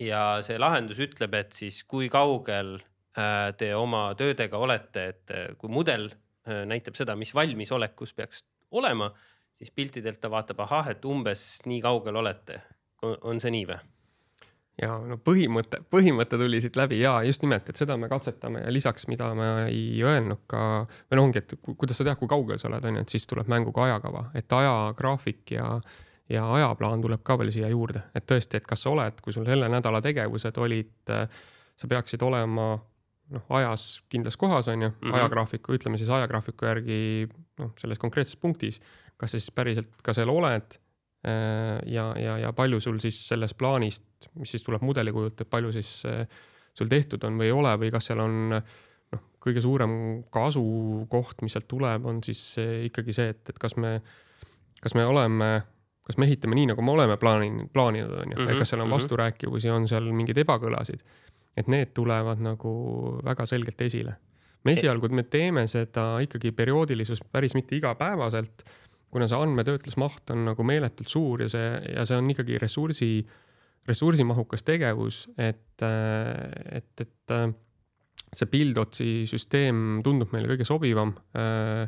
[0.00, 5.50] ja see lahendus ütleb, et siis kui kaugel äh, te oma töödega olete, et äh,
[5.58, 9.10] kui mudel äh, näitab seda, mis valmisolekus peaks olema,
[9.52, 12.60] siis piltidelt ta vaatab, ahah, et umbes nii kaugel olete.
[13.02, 13.78] on see nii või?
[14.82, 18.72] ja no põhimõte, põhimõte tuli siit läbi ja just nimelt, et seda me katsetame ja
[18.72, 20.62] lisaks, mida ma ei öelnud ka,
[21.10, 23.26] või no ongi, et kuidas sa tead, kui kaugel sa oled, on ju, et siis
[23.28, 25.74] tuleb mängu ka ajakava, et ajagraafik ja
[26.32, 29.44] ja ajaplaan tuleb ka veel siia juurde, et tõesti, et kas sa oled, kui sul
[29.44, 31.12] selle nädala tegevused olid,
[31.76, 32.70] sa peaksid olema
[33.32, 35.14] noh, ajas kindlas kohas, on ju -hmm.
[35.14, 37.28] ajagraafiku, ütleme siis ajagraafiku järgi
[37.58, 38.80] noh, selles konkreetses punktis,
[39.22, 40.78] kas sa siis päriselt ka seal oled
[41.26, 45.50] äh, ja, ja, ja palju sul siis sellest plaanist, mis siis tuleb mudeli kujult, et
[45.50, 46.24] palju siis äh,
[46.74, 49.94] sul tehtud on või ei ole või kas seal on noh, kõige suurem
[50.32, 52.42] kasukoht, mis sealt tuleb, on siis
[52.88, 53.98] ikkagi see, et, et kas me,
[54.82, 55.54] kas me oleme
[56.06, 58.88] kas me ehitame nii, nagu me oleme plaaninud, plaaninud, on ju, mhm, kas seal on
[58.88, 58.96] mhm.
[58.96, 61.04] vasturääkivusi, on seal mingeid ebakõlasid.
[61.56, 62.70] et need tulevad nagu
[63.24, 64.14] väga selgelt esile.
[64.64, 68.62] me esialgu, me teeme seda ikkagi perioodilisust päris mitte igapäevaselt,
[69.12, 73.10] kuna see andmetöötlusmaht on nagu meeletult suur ja see, ja see on ikkagi ressursi,
[73.88, 77.36] ressursimahukas tegevus, et, et, et
[78.32, 81.84] see BuildOtsi süsteem tundub meile kõige sobivam äh,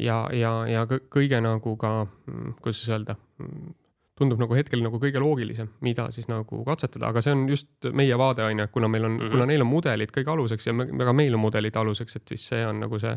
[0.00, 1.94] ja, ja, ja kõige nagu ka,
[2.26, 3.74] mm, kuidas siis öelda, mm,
[4.18, 8.18] tundub nagu hetkel nagu kõige loogilisem, mida siis nagu katsetada, aga see on just meie
[8.18, 9.34] vaade on ju, kuna meil on mm, -hmm.
[9.34, 12.48] kuna neil on mudelid kõige aluseks ja me, ka meil on mudelid aluseks, et siis
[12.52, 13.14] see on nagu see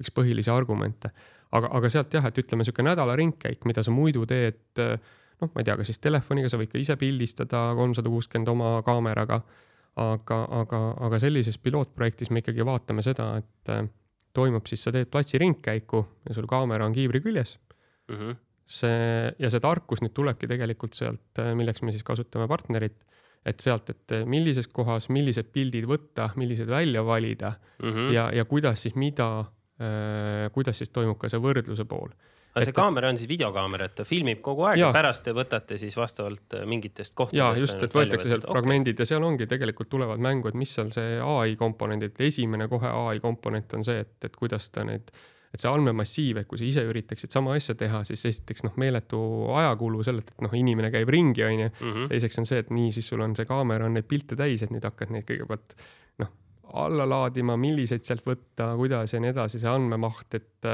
[0.00, 1.10] üks põhilisi argumente.
[1.54, 5.60] Aga, aga sealt jah, et ütleme sihuke nädala ringkäik, mida sa muidu teed, noh, ma
[5.60, 9.42] ei tea, kas siis telefoniga, sa võid ka ise pildistada kolmsada kuuskümmend oma kaameraga.
[9.94, 13.70] aga, aga, aga sellises pilootprojektis me ikkagi vaatame seda, et
[14.34, 17.58] toimub siis, sa teed platsi ringkäiku ja sul kaamera on kiivri küljes
[18.08, 18.16] mm.
[18.16, 18.36] -hmm.
[18.66, 22.96] see ja see tarkus nüüd tulebki tegelikult sealt, milleks me siis kasutame partnerit,
[23.46, 27.52] et sealt, et millises kohas, millised pildid võtta, millised välja valida
[27.82, 28.12] mm -hmm.
[28.12, 29.44] ja, ja kuidas siis mida
[30.54, 32.12] kuidas siis toimub ka see võrdluse pool
[32.54, 35.34] aga see kaamera on siis videokaamera, et ta filmib kogu aeg ja, ja pärast te
[35.34, 37.40] võtate siis vastavalt äh, mingitest kohtadest.
[37.40, 38.54] ja just, et võetakse sealt okay.
[38.54, 42.90] fragmendid ja seal ongi tegelikult tulevad mängu, et mis seal see ai komponendid, esimene kohe
[42.90, 45.10] ai komponent on see, et, et kuidas ta neid
[45.54, 49.20] et see andmemassiiv, et kui sa ise üritaksid sama asja teha, siis esiteks noh, meeletu
[49.54, 51.68] ajakulu sellelt, et noh, inimene käib ringi, onju.
[51.78, 52.08] Mhm.
[52.10, 54.74] teiseks on see, et nii, siis sul on see kaamera on neid pilte täis, et
[54.74, 55.76] nüüd hakkad neid kõigepealt
[56.22, 56.32] noh,
[56.72, 60.68] alla laadima, milliseid sealt võtta, kuidas ja nii edasi, see andmemaht, et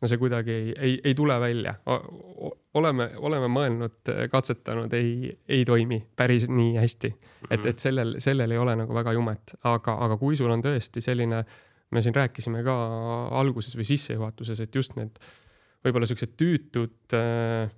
[0.00, 1.74] no see kuidagi ei, ei, ei tule välja.
[2.74, 7.12] oleme, oleme mõelnud, katsetanud, ei, ei toimi päris nii hästi.
[7.50, 7.68] et, mhm.
[7.68, 11.44] et sellel, sellel ei ole nagu väga jumet, aga, aga kui sul on tõesti selline,
[11.90, 12.76] me siin rääkisime ka
[13.40, 15.18] alguses või sissejuhatuses, et just need
[15.84, 17.70] võib-olla siuksed tüütud äh,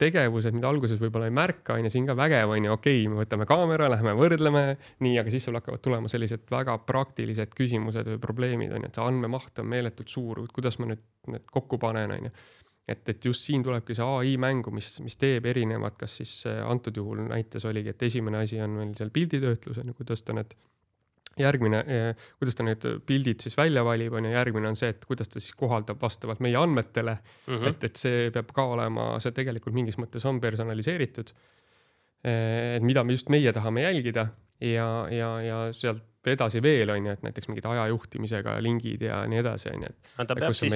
[0.00, 3.10] tegevused, mida alguses võib-olla ei märka, on ju, siin ka vägev, on ju, okei okay,,
[3.12, 4.62] me võtame kaamera, lähme võrdleme,
[5.04, 9.00] nii, aga siis sul hakkavad tulema sellised väga praktilised küsimused või probleemid, on ju, et
[9.00, 11.04] see andmemaht on meeletult suur, kuidas ma nüüd
[11.34, 12.34] need kokku panen, on ju.
[12.88, 16.96] et, et just siin tulebki see ai mängu, mis, mis teeb erinevad, kas siis antud
[16.96, 20.56] juhul näites oligi, et esimene asi on meil seal pilditöötlus, on ju, kuidas ta need
[21.38, 21.82] järgmine,
[22.38, 25.40] kuidas ta need pildid siis välja valib, on ju, järgmine on see, et kuidas ta
[25.40, 27.54] siis kohaldab vastavalt meie andmetele mm.
[27.54, 27.68] -hmm.
[27.70, 31.32] et, et see peab ka olema, see tegelikult mingis mõttes on personaliseeritud.
[32.24, 34.26] et mida me just meie tahame jälgida
[34.60, 39.40] ja, ja, ja sealt edasi veel on ju, et näiteks mingid ajajuhtimisega lingid ja nii
[39.42, 40.16] edasi on ju, et.
[40.26, 40.74] ta peab siis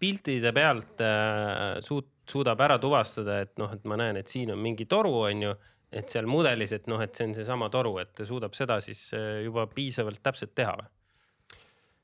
[0.00, 4.60] piltide pealt äh, suut-, suudab ära tuvastada, et noh, et ma näen, et siin on
[4.62, 5.54] mingi toru, on ju
[5.92, 9.10] et seal mudelis, et noh, et see on seesama toru, et ta suudab seda siis
[9.16, 10.90] äh, juba piisavalt täpselt teha või?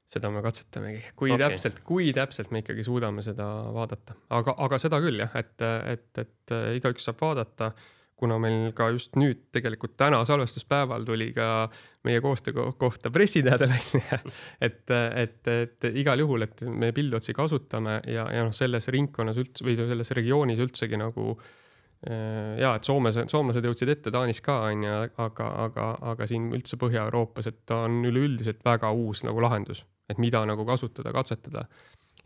[0.08, 1.42] seda me katsetamegi, kui okay.
[1.42, 5.54] täpselt, kui täpselt me ikkagi suudame seda vaadata, aga, aga seda küll jah, et,
[5.92, 7.74] et, et äh, igaüks saab vaadata
[8.18, 11.68] kuna meil ka just nüüd tegelikult täna salvestuspäeval tuli ka
[12.08, 14.18] meie koostöö kohta pressiteade välja,
[14.66, 19.68] et, et, et igal juhul, et me Buildotsi kasutame ja, ja noh, selles ringkonnas üldse
[19.68, 21.66] või selles regioonis üldsegi nagu Äh,
[22.06, 26.78] ja et Soomes, soomlased jõudsid ette, Taanis ka on ju, aga, aga, aga siin üldse
[26.78, 31.66] Põhja-Euroopas, et ta on üleüldiselt väga uus nagu lahendus, et mida nagu kasutada, katsetada.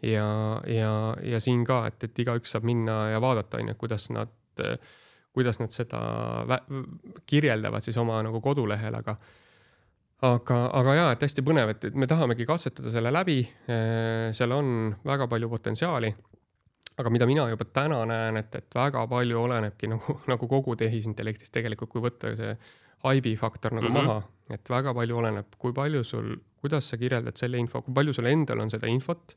[0.05, 0.27] ja,
[0.69, 0.93] ja,
[1.25, 4.35] ja siin ka, et, et igaüks saab minna ja vaadata, on ju, kuidas nad,
[5.33, 6.03] kuidas nad seda
[7.27, 9.17] kirjeldavad siis oma nagu kodulehel, aga
[10.23, 13.41] aga, aga jaa, et hästi põnev, et, et me tahamegi katsetada selle läbi.
[13.73, 16.13] Äh, seal on väga palju potentsiaali
[17.01, 21.55] aga mida mina juba täna näen, et, et väga palju olenebki nagu, nagu kogu tehisintellektist
[21.55, 22.57] tegelikult, kui võtta see
[23.03, 24.05] haibi faktor nagu mm -hmm.
[24.07, 28.13] maha, et väga palju oleneb, kui palju sul, kuidas sa kirjeldad selle info, kui palju
[28.13, 29.35] sul endal on seda infot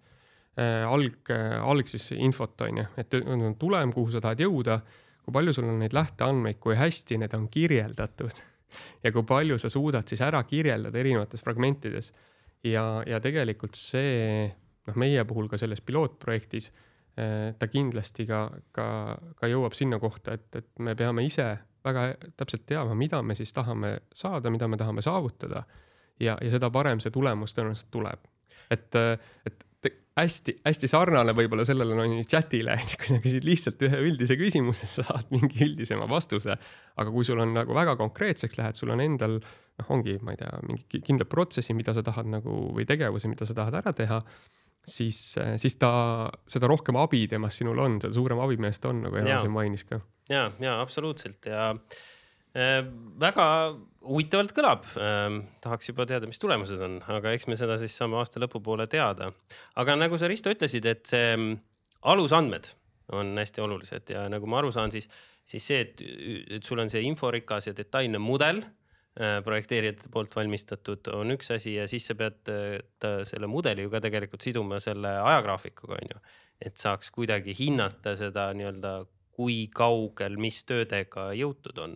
[0.60, 4.80] äh,, alg äh,, alg siis infot on ju, et on tulem, kuhu sa tahad jõuda,
[5.24, 8.44] kui palju sul on neid lähteandmeid, kui hästi need on kirjeldatud
[9.04, 12.14] ja kui palju sa suudad siis ära kirjeldada erinevates fragmentides.
[12.64, 14.52] ja, ja tegelikult see,
[14.88, 16.72] noh, meie puhul ka selles pilootprojektis
[17.16, 18.42] ta kindlasti ka,
[18.76, 18.88] ka,
[19.40, 21.46] ka jõuab sinna kohta, et, et me peame ise
[21.86, 25.64] väga täpselt teadma, mida me siis tahame saada, mida me tahame saavutada.
[26.20, 28.28] ja, ja seda parem see tulemus tõenäoliselt tuleb.
[28.74, 29.00] et,
[29.46, 29.66] et
[30.16, 35.04] hästi-hästi sarnane võib-olla sellele no chat'ile, et kui sa küsid lihtsalt ühe üldise küsimuse, sa
[35.10, 36.56] saad mingi üldisema vastuse.
[36.96, 40.40] aga kui sul on nagu väga konkreetseks lähed, sul on endal noh, ongi, ma ei
[40.40, 44.22] tea, mingi kindlad protsessid, mida sa tahad nagu või tegevusi, mida sa tahad ära teha
[44.90, 45.20] siis,
[45.62, 45.92] siis ta,
[46.52, 49.86] seda rohkem abi temast sinul on, seda suurem abimees ta on, nagu Eno siin mainis
[49.88, 50.00] ka.
[50.32, 52.80] ja, ja absoluutselt ja äh,
[53.22, 53.48] väga
[54.06, 55.42] huvitavalt kõlab äh,.
[55.66, 59.32] tahaks juba teada, mis tulemused on, aga eks me seda siis saame aasta lõpupoole teada.
[59.76, 61.60] aga nagu sa, Risto, ütlesid, et see mm,
[62.14, 62.74] alusandmed
[63.16, 65.10] on hästi olulised ja nagu ma aru saan, siis,
[65.46, 68.84] siis see, et, sul on see inforikas ja detailne mudel Äh,
[69.16, 74.02] projekteerijate poolt valmistatud, on üks asi ja siis sa pead äh, selle mudeli ju ka
[74.04, 76.24] tegelikult siduma selle ajagraafikuga, on ju.
[76.68, 78.98] et saaks kuidagi hinnata seda nii-öelda,
[79.36, 81.96] kui kaugel, mis töödega jõutud on.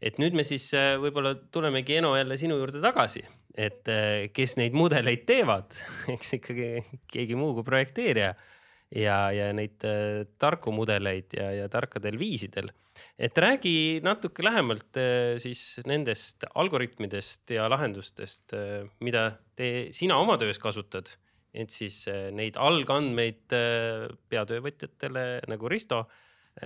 [0.00, 3.84] et nüüd me siis äh, võib-olla tulemegi, Eno, jälle sinu juurde tagasi, et
[4.32, 5.76] kes neid mudeleid teevad,
[6.16, 6.70] eks ikkagi
[7.12, 8.32] keegi muu kui projekteerija
[8.96, 9.84] ja, ja neid
[10.40, 12.72] tarku mudeleid ja, ja tarkadel viisidel
[13.18, 20.36] et räägi natuke lähemalt äh, siis nendest algoritmidest ja lahendustest, äh, mida te, sina oma
[20.40, 21.16] töös kasutad,
[21.56, 23.52] et siis äh, neid algandmeid
[24.28, 26.06] peatöövõtjatele nagu Risto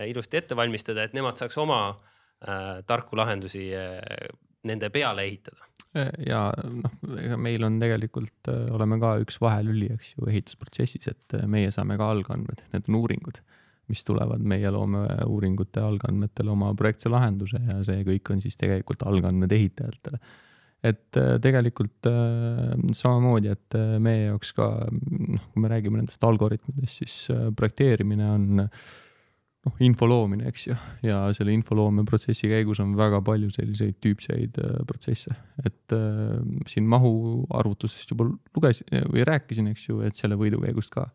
[0.07, 1.81] ilusti ette valmistada, et nemad saaks oma
[2.87, 3.65] tarku lahendusi
[4.65, 5.67] nende peale ehitada.
[6.23, 11.75] Ja noh, ega meil on tegelikult, oleme ka üks vahelüli, eks ju, ehitusprotsessis, et meie
[11.75, 13.43] saame ka algandmed, need on uuringud
[13.91, 19.53] mis tulevad meie loomeuuringute algandmetele oma projektse lahenduse ja see kõik on siis tegelikult algandmed
[19.53, 20.21] ehitajatele.
[20.83, 26.25] et äh, tegelikult äh, samamoodi, et äh, meie jaoks ka noh, kui me räägime nendest
[26.25, 27.17] algoritmidest, siis
[27.57, 28.63] projekteerimine on
[29.67, 34.57] noh, info loomine, eks ju, ja selle infoloome protsessi käigus on väga palju selliseid tüüpseid
[34.89, 35.35] protsesse,
[35.65, 36.39] et äh,
[36.71, 37.13] siin mahu
[37.61, 41.11] arvutusest juba lugesin või rääkisin, eks ju, et selle võidukäigust ka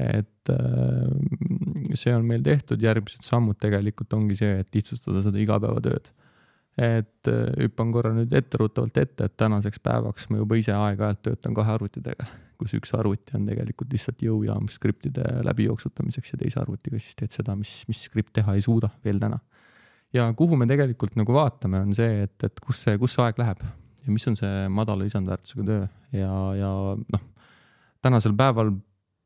[0.00, 6.10] et äh, see on meil tehtud, järgmised sammud tegelikult ongi see, et lihtsustada seda igapäevatööd.
[6.80, 11.56] et äh, hüppan korra nüüd etteruttavalt ette, et tänaseks päevaks ma juba ise aeg-ajalt töötan
[11.56, 12.28] kahe arvutitega,
[12.60, 17.56] kus üks arvuti on tegelikult lihtsalt jõujaam skriptide läbijooksutamiseks ja teise arvutiga siis teed seda,
[17.58, 19.40] mis, mis skript teha ei suuda veel täna.
[20.14, 23.42] ja kuhu me tegelikult nagu vaatame, on see, et, et kus see, kus see aeg
[23.42, 23.66] läheb
[24.06, 25.82] ja mis on see madala lisandväärtusega töö
[26.16, 27.26] ja, ja noh,
[28.02, 28.72] tänasel päeval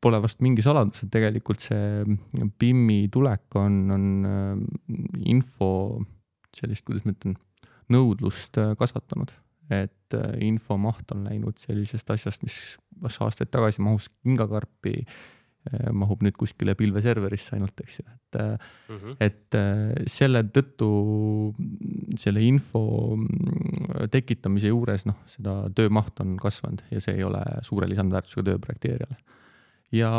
[0.05, 2.17] pole vast mingi saladus, et tegelikult see
[2.61, 4.91] BIM-i tulek on, on äh,
[5.33, 5.69] info
[6.55, 7.37] sellist, kuidas ma ütlen,
[7.93, 9.33] nõudlust äh, kasvatanud.
[9.73, 15.01] et äh, infomaht on läinud sellisest asjast, mis aastaid tagasi mahus kingakarpi
[15.97, 19.15] mahub nüüd kuskile pilveserverisse ainult, eks ju, et mm, -hmm.
[19.25, 19.57] et
[20.13, 20.89] selle tõttu
[22.21, 22.83] selle info
[24.13, 29.17] tekitamise juures noh, seda töömaht on kasvanud ja see ei ole suure lisandväärtusega töö projekteerijale
[29.95, 30.11] ja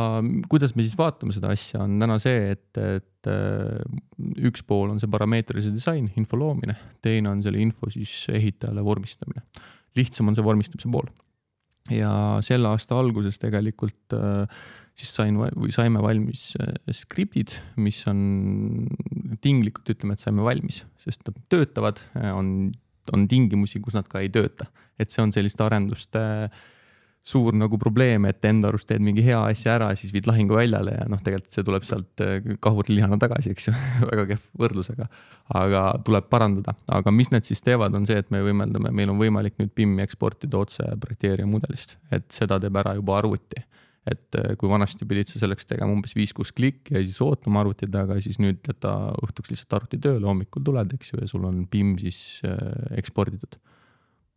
[0.49, 3.31] kuidas me siis vaatame seda asja, on täna see, et, et
[4.47, 9.45] üks pool on see parameetrilise disain, info loomine, teine on selle info siis ehitajale vormistamine.
[9.99, 11.11] lihtsam on see vormistamise pool
[11.93, 12.11] ja
[12.45, 14.63] selle aasta alguses tegelikult äh,
[14.97, 18.87] siis sain või saime valmis äh, skriptid, mis on
[19.45, 22.71] tinglikult ütleme, et saime valmis, sest nad töötavad, äh, on,
[23.15, 24.71] on tingimusi, kus nad ka ei tööta.
[24.99, 26.21] et see on selliste arenduste
[27.27, 31.07] suur nagu probleem, et enda arust teed mingi hea asja ära, siis viid lahinguväljale ja
[31.11, 32.23] noh, tegelikult see tuleb sealt
[32.63, 33.75] kahurilihana tagasi, eks ju
[34.11, 35.09] väga kehv võrdlusega.
[35.59, 39.19] aga tuleb parandada, aga mis need siis teevad, on see, et me võimeldame, meil on
[39.19, 43.65] võimalik nüüd BIM-i eksportida otse projekteerija mudelist, et seda teeb ära juba arvuti
[44.07, 47.89] et äh, kui vanasti pidid sa selleks tegema umbes viis-kuus klikki ja siis ootama arvuti
[47.91, 48.93] taga, siis nüüd jäta
[49.25, 52.61] õhtuks lihtsalt arvuti tööle, hommikul tuled, eks ju, ja sul on BIM siis äh,
[53.01, 53.59] eksporditud.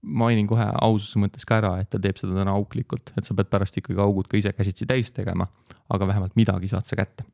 [0.01, 3.49] Mainin kohe aususe mõttes ka ära, et ta teeb seda täna auklikult, et sa pead
[3.51, 5.49] pärast ikkagi augud ka ise käsitsi täis tegema,
[5.89, 7.27] aga vähemalt midagi saad sa kätte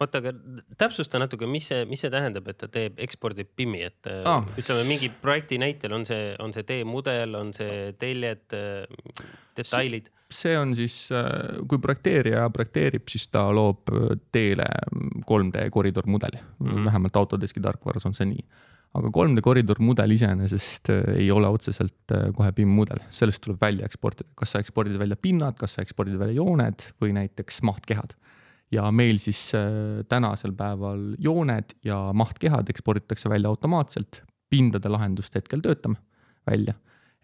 [0.00, 0.32] oota, aga
[0.80, 4.44] täpsusta natuke, mis see, mis see tähendab, et ta teeb, ekspordib BIM-i, et ah.
[4.58, 8.44] ütleme mingi projekti näitel on see, on see teemudel, on see teljed,
[9.56, 10.10] detailid?
[10.34, 10.96] see on siis,
[11.70, 13.92] kui projekteerija projekteerib, siis ta loob
[14.34, 14.66] teele
[15.28, 16.84] 3D koridormudeli mm, -hmm.
[16.88, 18.46] vähemalt Autodeski tarkvaras on see nii
[18.94, 24.28] aga 3D koridor mudel iseenesest ei ole otseselt kohe BIM mudel, sellest tuleb välja eksportida,
[24.38, 28.14] kas sa ekspordid välja pinnad, kas sa ekspordid välja jooned või näiteks mahtkehad?
[28.74, 35.62] Ja meil siis äh, tänasel päeval jooned ja mahtkehad eksporditakse välja automaatselt, pindade lahendust hetkel
[35.64, 36.00] töötame
[36.46, 36.74] välja.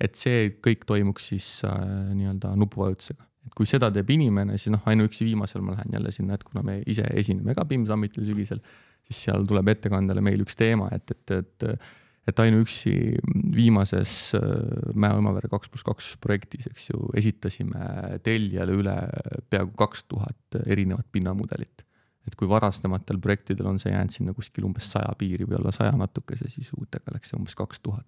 [0.00, 1.80] et see kõik toimuks siis äh,
[2.16, 6.38] nii-öelda nupuvajutusega, et kui seda teeb inimene, siis noh, ainuüksi viimasel ma lähen jälle sinna,
[6.38, 8.62] et kuna me ise esineme ka BIM Summitil sügisel,
[9.10, 11.80] siis seal tuleb ettekandele meil üks teema, et, et, et
[12.28, 12.92] et ainuüksi
[13.56, 14.42] viimases äh,
[14.94, 18.96] Mäe-Õmavere kaks pluss kaks projektis, eks ju, esitasime tellijale üle
[19.50, 21.86] peaaegu kaks tuhat erinevat pinnamudelit.
[22.28, 25.94] et kui varasematel projektidel on see jäänud sinna kuskil umbes saja piiri või alla saja
[25.96, 28.06] natukese, siis uutega läks see umbes kaks tuhat.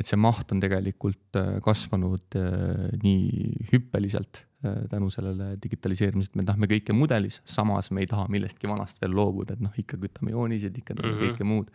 [0.00, 6.44] Et see maht on tegelikult äh, kasvanud äh, nii hüppeliselt tänu sellele digitaliseerimisele, et me
[6.46, 10.30] tahame kõike mudelis, samas me ei taha millestki vanast veel loobuda, et noh, ikka kütame
[10.30, 11.22] joonised, ikka mm -hmm.
[11.24, 11.72] kõike muud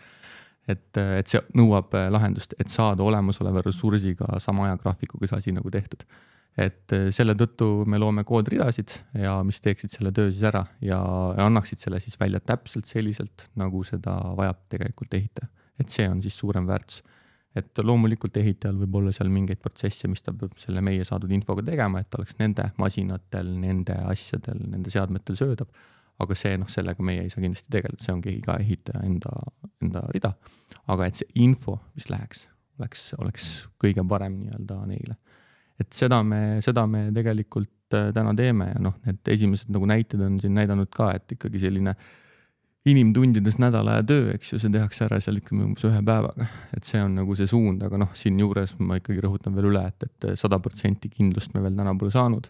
[0.71, 5.71] et, et see nõuab äh, lahendust, et saada olemasoleva ressursiga sama ajagraafikuga see asi nagu
[5.73, 6.03] tehtud.
[6.57, 10.99] et äh, selle tõttu me loome koodridasid ja mis teeksid selle töö siis ära ja,
[11.37, 15.49] ja annaksid selle siis välja täpselt selliselt, nagu seda vajab tegelikult ehitaja.
[15.79, 17.03] et see on siis suurem väärtus.
[17.57, 21.65] Et loomulikult ehitajal võib olla seal mingeid protsesse, mis ta peab selle meie saadud infoga
[21.65, 25.71] tegema, et oleks nende masinatel, nende asjadel, nende seadmetel söödav
[26.23, 29.33] aga see noh, sellega meie ei saa kindlasti tegeleda, see ongi iga ehitaja enda,
[29.85, 30.33] enda rida.
[30.93, 32.47] aga et see info, mis läheks,
[32.79, 33.49] oleks, oleks
[33.81, 35.17] kõige parem nii-öelda neile.
[35.77, 40.23] et seda me, seda me tegelikult äh, täna teeme ja noh, need esimesed nagu näited
[40.25, 41.93] on siin näidanud ka, et ikkagi selline
[42.91, 46.47] inimtundides nädala aja töö, eks ju, see tehakse ära seal ikkagi umbes ühe päevaga.
[46.77, 50.07] et see on nagu see suund, aga noh, siinjuures ma ikkagi rõhutan veel üle, et,
[50.07, 52.49] et sada protsenti kindlust me veel täna pole saanud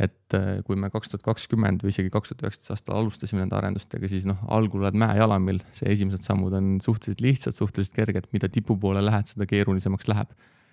[0.00, 3.56] et äh, kui me kaks tuhat kakskümmend või isegi kaks tuhat üheksateist aastal alustasime nende
[3.58, 8.48] arendustega, siis noh, algul oled mäejalamil, see esimesed sammud on suhteliselt lihtsad, suhteliselt kerged, mida
[8.52, 10.32] tipu poole lähed, seda keerulisemaks läheb.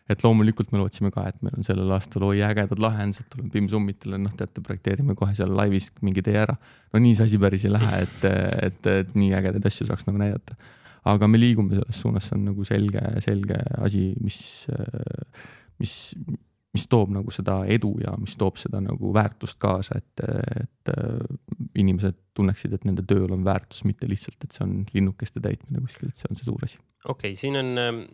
[0.09, 3.67] Et loomulikult me lootsime ka, et meil on sellel aastal oi ägedad lahendused, tuleme BIM
[3.71, 6.55] Summitile, noh teate, projekteerime kohe seal laivis mingi tee ära.
[6.93, 8.25] no nii see asi päris ei lähe, et,
[8.69, 10.57] et, et nii ägedaid asju saaks nagu näidata.
[11.07, 14.41] aga me liigume selles suunas, see on nagu selge, selge asi, mis,
[15.79, 15.95] mis
[16.77, 20.23] mis toob nagu seda edu ja mis toob seda nagu väärtust kaasa, et,
[20.61, 20.91] et
[21.79, 26.11] inimesed tunneksid, et nende tööl on väärtus, mitte lihtsalt, et see on linnukeste täitmine kuskil,
[26.11, 26.79] et see on see suur asi.
[27.07, 27.73] Okei okay,, siin on,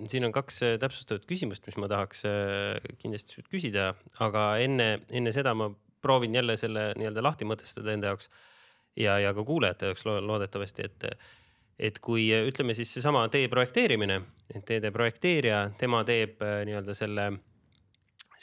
[0.09, 3.91] siin on kaks täpsustavat küsimust, mis ma tahaks äh, kindlasti sult küsida,
[4.23, 5.69] aga enne, enne seda ma
[6.03, 8.29] proovin jälle selle nii-öelda lahti mõtestada enda jaoks
[8.99, 11.09] ja, ja ka kuulajate jaoks loodetavasti, et
[11.83, 14.19] et kui ütleme siis seesama tee projekteerimine,
[14.53, 17.31] et teede projekteerija, tema teeb äh, nii-öelda selle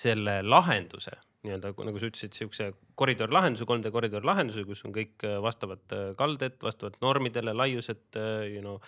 [0.01, 1.13] selle lahenduse
[1.47, 2.67] nii-öelda nagu sa ütlesid, siukse
[3.01, 8.65] koridorlahenduse, 3D koridorlahenduse, kus on kõik äh, vastavad äh, kalded, vastavalt normidele, laiused, äh, you
[8.65, 8.81] know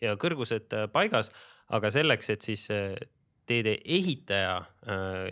[0.00, 1.30] ja kõrgused paigas.
[1.70, 2.66] aga selleks, et siis
[3.46, 4.56] teede ehitaja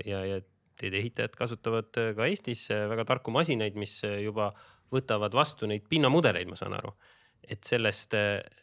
[0.06, 0.40] ja, ja
[0.78, 4.52] teede ehitajad kasutavad ka Eestis väga tarku masinaid, mis juba
[4.94, 6.94] võtavad vastu neid pinnamudeleid, ma saan aru.
[7.48, 8.14] et sellest,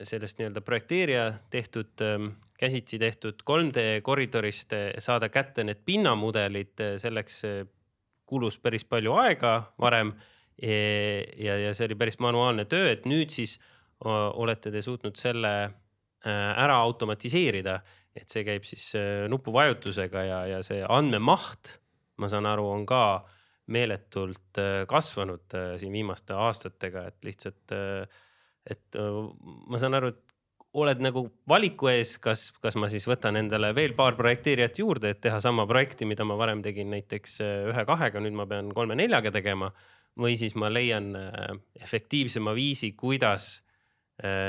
[0.03, 2.28] sellest nii-öelda projekteerija tehtud ähm,
[2.60, 7.41] käsitsi tehtud 3D koridorist saada kätte need pinnamudelid, selleks
[8.26, 10.14] kulus päris palju aega varem
[10.62, 13.58] ja, ja see oli päris manuaalne töö, et nüüd siis
[14.06, 15.51] olete te suutnud selle
[16.26, 17.80] ära automatiseerida,
[18.16, 18.88] et see käib siis
[19.30, 21.76] nupuvajutusega ja, ja see andmemaht,
[22.18, 23.02] ma saan aru, on ka
[23.70, 24.58] meeletult
[24.90, 27.76] kasvanud siin viimaste aastatega, et lihtsalt,
[28.74, 30.36] et ma saan aru, et
[30.76, 35.22] oled nagu valiku ees, kas, kas ma siis võtan endale veel paar projekteerijat juurde, et
[35.24, 39.72] teha sama projekti, mida ma varem tegin näiteks äh, ühe-kahega, nüüd ma pean kolme-neljaga tegema.
[40.16, 43.64] või siis ma leian äh, efektiivsema viisi, kuidas Äh,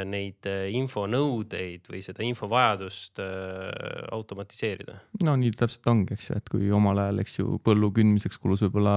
[0.06, 4.94] neid äh, infonõudeid või seda infovajadust äh, automatiseerida?
[5.26, 8.62] no nii täpselt ongi, eks ju, et kui omal ajal, eks ju, põllu kündmiseks kulus
[8.62, 8.94] võib-olla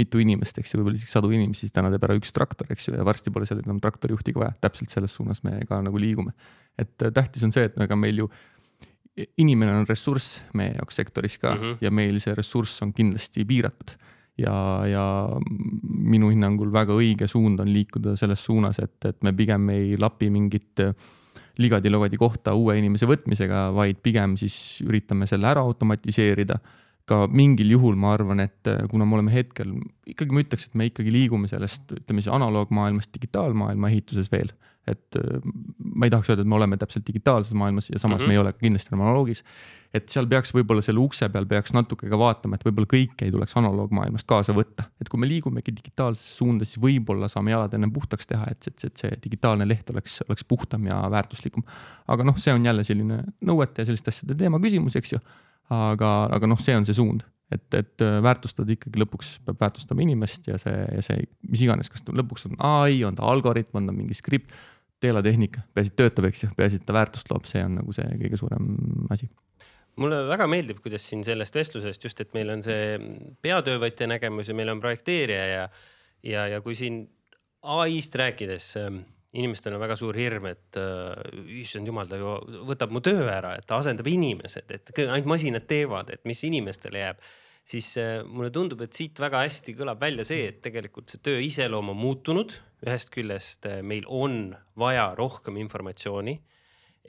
[0.00, 2.90] mitu inimest, eks ju, võib-olla isegi sadu inimesi, siis täna teeb ära üks traktor, eks
[2.90, 6.02] ju, ja varsti pole seal enam traktorijuhti ka vaja, täpselt selles suunas me ka nagu
[6.02, 6.34] liigume.
[6.80, 8.30] et tähtis on see, et ega meil ju
[9.38, 11.76] inimene on ressurss meie jaoks sektoris ka mm -hmm.
[11.80, 13.94] ja meil see ressurss on kindlasti piiratud
[14.40, 14.56] ja,
[14.88, 15.04] ja
[15.82, 20.30] minu hinnangul väga õige suund on liikuda selles suunas, et, et me pigem ei lapi
[20.32, 20.84] mingit
[21.60, 26.60] ligadi-logadi kohta uue inimese võtmisega, vaid pigem siis üritame selle ära automatiseerida.
[27.10, 29.72] ka mingil juhul ma arvan, et kuna me oleme hetkel,
[30.06, 34.52] ikkagi ma ütleks, et me ikkagi liigume sellest, ütleme siis analoogmaailmast digitaalmaailma ehituses veel.
[34.88, 35.18] Et
[35.94, 38.28] ma ei tahaks öelda, et me oleme täpselt digitaalses maailmas ja samas mm -hmm.
[38.28, 39.44] me ei ole kindlasti analoogis
[39.94, 43.32] et seal peaks võib-olla selle ukse peal peaks natuke ka vaatama, et võib-olla kõike ei
[43.34, 47.92] tuleks analoogmaailmast kaasa võtta, et kui me liigumegi digitaalsesse suunda, siis võib-olla saame jalad ennem
[47.94, 51.66] puhtaks teha, et, et, et see digitaalne leht oleks, oleks puhtam ja väärtuslikum.
[52.06, 55.22] aga noh, see on jälle selline nõuete ja selliste asjade teema küsimus, eks ju.
[55.74, 60.48] aga, aga noh, see on see suund, et, et väärtustada ikkagi lõpuks peab väärtustama inimest
[60.50, 63.94] ja see, ja see, mis iganes, kas lõpuks on ai, on ta algoritm, on ta
[63.96, 64.54] mingi skript
[65.00, 68.08] teelatehnika, peaasi, et töötab, eks ju, peaasi, et ta väärtust loob, see on nagu see
[68.20, 68.66] kõige suurem
[69.12, 69.30] asi.
[70.00, 72.98] Mulle väga meeldib, kuidas siin sellest vestlusest just, et meil on see
[73.42, 75.64] peatöövõtja nägemus ja meil on projekteerija ja,
[76.26, 77.02] ja, ja kui siin
[77.60, 79.00] ai-st rääkides äh,
[79.38, 81.12] inimestel on väga suur hirm, et äh,
[81.60, 82.34] issand jumal, ta ju
[82.66, 87.04] võtab mu töö ära, et ta asendab inimesed, et ainult masinad teevad, et mis inimestele
[87.04, 87.22] jääb.
[87.70, 91.40] siis äh, mulle tundub, et siit väga hästi kõlab välja see, et tegelikult see töö
[91.40, 92.60] iseloom on muutunud.
[92.86, 96.40] ühest küljest äh, meil on vaja rohkem informatsiooni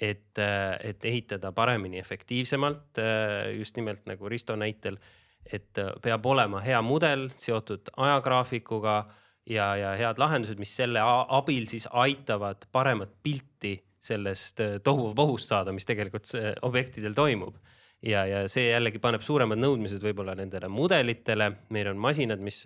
[0.02, 4.98] et, äh, et ehitada paremini, efektiivsemalt, äh, just nimelt nagu Risto näitel,
[5.46, 9.04] et äh, peab olema hea mudel seotud ajagraafikuga
[9.52, 15.86] ja, ja head lahendused, mis selle abil siis aitavad paremat pilti sellest tohuvohust saada, mis
[15.86, 16.32] tegelikult
[16.66, 17.60] objektidel toimub.
[18.02, 22.64] ja, ja see jällegi paneb suuremad nõudmised võib-olla nendele mudelitele, meil on masinad, mis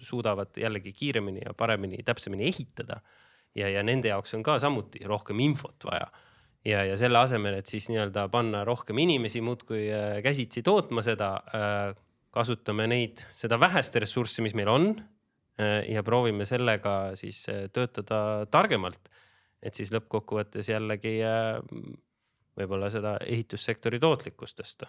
[0.00, 3.02] suudavad jällegi kiiremini ja paremini, täpsemini ehitada.
[3.54, 6.08] ja, ja nende jaoks on ka samuti rohkem infot vaja
[6.68, 11.34] ja, ja selle asemel, et siis nii-öelda panna rohkem inimesi muudkui äh, käsitsi tootma seda,
[11.54, 11.92] äh,
[12.34, 14.90] kasutame neid, seda vähest ressurssi, mis meil on.
[15.58, 17.44] Äh, ja proovime sellega siis
[17.74, 19.10] töötada targemalt.
[19.62, 21.16] et siis lõppkokkuvõttes jällegi
[22.58, 24.86] võib-olla seda ehitussektori tootlikkust tõsta.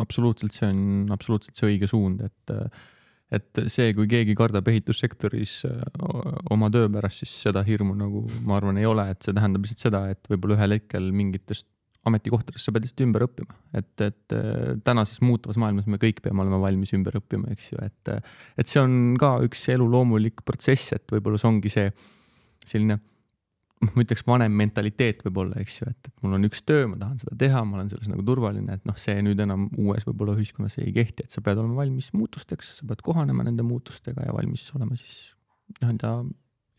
[0.00, 2.56] absoluutselt, see on absoluutselt see õige suund, et
[3.34, 5.54] et see, kui keegi kardab ehitussektoris
[6.54, 9.86] oma töö pärast, siis seda hirmu nagu ma arvan, ei ole, et see tähendab lihtsalt
[9.86, 11.70] seda, et võib-olla ühel hetkel mingitest
[12.08, 14.36] ametikohtadest sa pead lihtsalt ümber õppima, et, et
[14.84, 18.12] tänases muutuvas maailmas me kõik peame olema valmis ümber õppima, eks ju, et,
[18.60, 21.88] et see on ka üks elu loomulik protsess, et võib-olla see ongi see
[22.64, 23.00] selline
[23.84, 27.20] ma ütleks vanem mentaliteet võib-olla, eks ju, et, et mul on üks töö, ma tahan
[27.20, 30.78] seda teha, ma olen selles nagu turvaline, et noh, see nüüd enam uues võib-olla ühiskonnas
[30.80, 34.66] ei kehti, et sa pead olema valmis muutusteks, sa pead kohanema nende muutustega ja valmis
[34.78, 35.34] olema siis
[35.80, 36.14] nii-öelda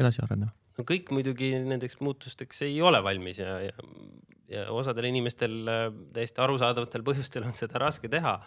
[0.02, 0.56] edasi arendama.
[0.78, 3.90] No kõik muidugi nendeks muutusteks ei ole valmis ja, ja,
[4.52, 8.38] ja osadel inimestel äh, täiesti arusaadavatel põhjustel on seda raske teha.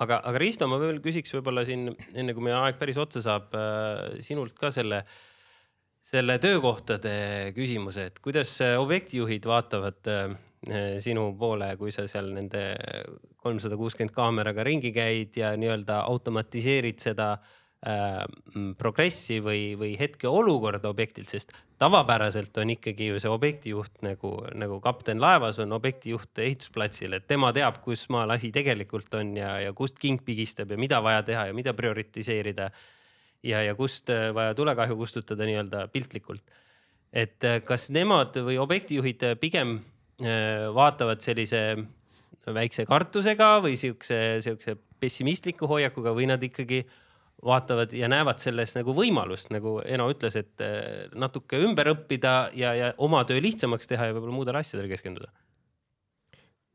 [0.00, 3.52] Aga, aga Risto, ma veel küsiks võib-olla siin enne kui meie aeg päris otsa saab
[3.58, 5.20] äh, sinult ka selle äh,
[6.06, 10.34] selle töökohtade küsimuse, et kuidas objektijuhid vaatavad äh,
[11.02, 12.62] sinu poole, kui sa seal nende
[13.42, 17.61] kolmsada kuuskümmend kaameraga ringi käid ja nii-öelda automatiseerid seda äh,
[18.78, 21.50] progressi või, või hetkeolukorda objektilt, sest
[21.82, 27.50] tavapäraselt on ikkagi ju see objektijuht nagu, nagu kapten laevas on objektijuht ehitusplatsil, et tema
[27.56, 31.48] teab, kus maal asi tegelikult on ja, ja kust king pigistab ja mida vaja teha
[31.50, 32.70] ja mida prioritiseerida
[33.42, 36.44] ja, ja kust äh, vaja tulekahju kustutada nii-öelda piltlikult.
[37.12, 39.80] et äh, kas nemad või objektijuhid äh, pigem
[40.22, 41.58] vaatavad sellise
[42.46, 46.84] väikse kartusega või siukse, siukse pessimistliku hoiakuga või nad ikkagi
[47.44, 50.62] vaatavad ja näevad selles nagu võimalust, nagu Eno ütles, et
[51.18, 55.32] natuke ümber õppida ja, ja oma töö lihtsamaks teha ja võib-olla muudele asjadele keskenduda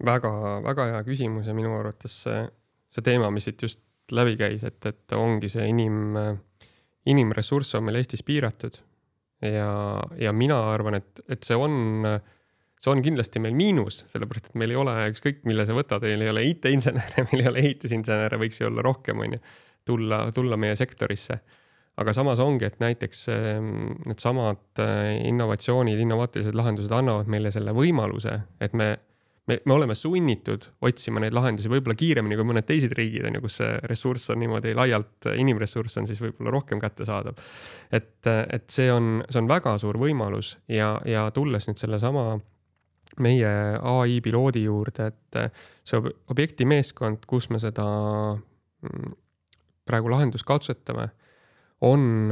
[0.05, 2.41] väga-väga hea küsimus ja minu arvates see,
[2.93, 3.82] see teema, mis siit just
[4.13, 6.15] läbi käis, et, et ongi see inim,
[7.09, 8.78] inimressurss on meil Eestis piiratud.
[9.43, 9.70] ja,
[10.18, 12.05] ja mina arvan, et, et see on,
[12.82, 16.26] see on kindlasti meil miinus, sellepärast et meil ei ole ükskõik, mille sa võtad, meil
[16.26, 19.43] ei ole IT-insenere, meil ei ole ehitusinsenere, võiks ju olla rohkem, on ju,
[19.86, 21.39] tulla, tulla meie sektorisse
[21.97, 23.25] aga samas ongi, et näiteks
[24.05, 28.91] needsamad äh, innovatsioonid, innovaatilised lahendused annavad meile selle võimaluse, et me,
[29.49, 33.43] me, me oleme sunnitud otsima neid lahendusi võib-olla kiiremini kui mõned teised riigid on ju,
[33.47, 37.41] kus see ressurss on niimoodi laialt, inimressurss on siis võib-olla rohkem kättesaadav.
[37.91, 42.30] et, et see on, see on väga suur võimalus ja, ja tulles nüüd sellesama
[43.23, 43.51] meie
[43.82, 47.88] ai piloodi juurde, et see objekti meeskond, kus me seda
[48.36, 49.15] mm,
[49.88, 51.10] praegu lahendust katsetame
[51.88, 52.32] on,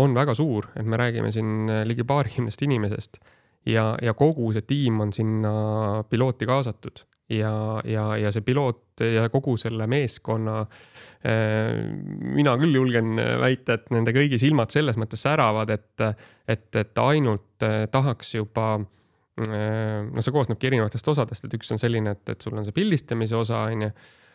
[0.00, 3.20] on väga suur, et me räägime siin ligi paarikümnest inimesest
[3.68, 5.52] ja, ja kogu see tiim on sinna
[6.10, 7.52] pilooti kaasatud ja,
[7.84, 11.82] ja, ja see piloot ja kogu selle meeskonna äh,.
[12.20, 16.06] mina küll julgen väita, et nende kõigi silmad selles mõttes säravad, et,
[16.48, 20.08] et, et ainult äh, tahaks juba äh,.
[20.08, 23.38] no see koosnebki erinevatest osadest, et üks on selline, et, et sul on see pildistamise
[23.38, 24.28] osa, on ju Äh,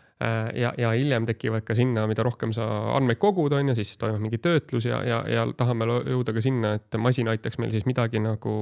[0.56, 4.22] ja, ja hiljem tekivad ka sinna, mida rohkem sa andmeid kogud, on ju, siis toimub
[4.24, 8.22] mingi töötlus ja, ja, ja tahame jõuda ka sinna, et masin aitaks meil siis midagi
[8.24, 8.56] nagu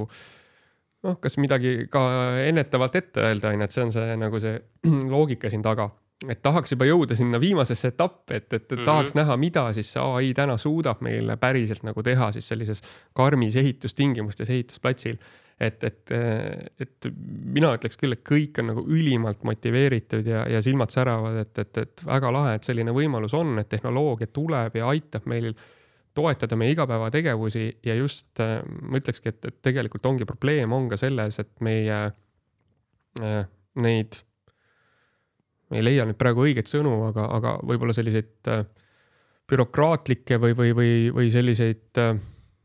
[1.04, 2.02] noh, kas midagi ka
[2.46, 4.56] ennetavalt ette öelda, on ju, et see on see nagu see
[5.14, 5.90] loogika siin taga.
[6.30, 8.84] et tahaks juba jõuda sinna viimasesse etappi, et, et, et mm -hmm.
[8.86, 12.82] tahaks näha, mida siis see ai täna suudab meile päriselt nagu teha siis sellises
[13.12, 15.18] karmis ehitustingimustes ehitusplatsil
[15.60, 16.12] et, et,
[16.82, 17.08] et
[17.54, 21.80] mina ütleks küll, et kõik on nagu ülimalt motiveeritud ja, ja silmad säravad, et, et,
[21.84, 25.52] et väga lahe, et selline võimalus on, et tehnoloogia tuleb ja aitab meil
[26.14, 31.40] toetada meie igapäevategevusi ja just ma ütlekski, et, et tegelikult ongi probleem on ka selles,
[31.42, 31.98] et meie
[33.22, 33.40] äh,
[33.82, 34.20] neid,
[35.70, 38.62] ma ei leia nüüd praegu õigeid sõnu, aga, aga võib-olla selliseid äh,
[39.50, 42.14] bürokraatlikke või, või, või, või selliseid äh,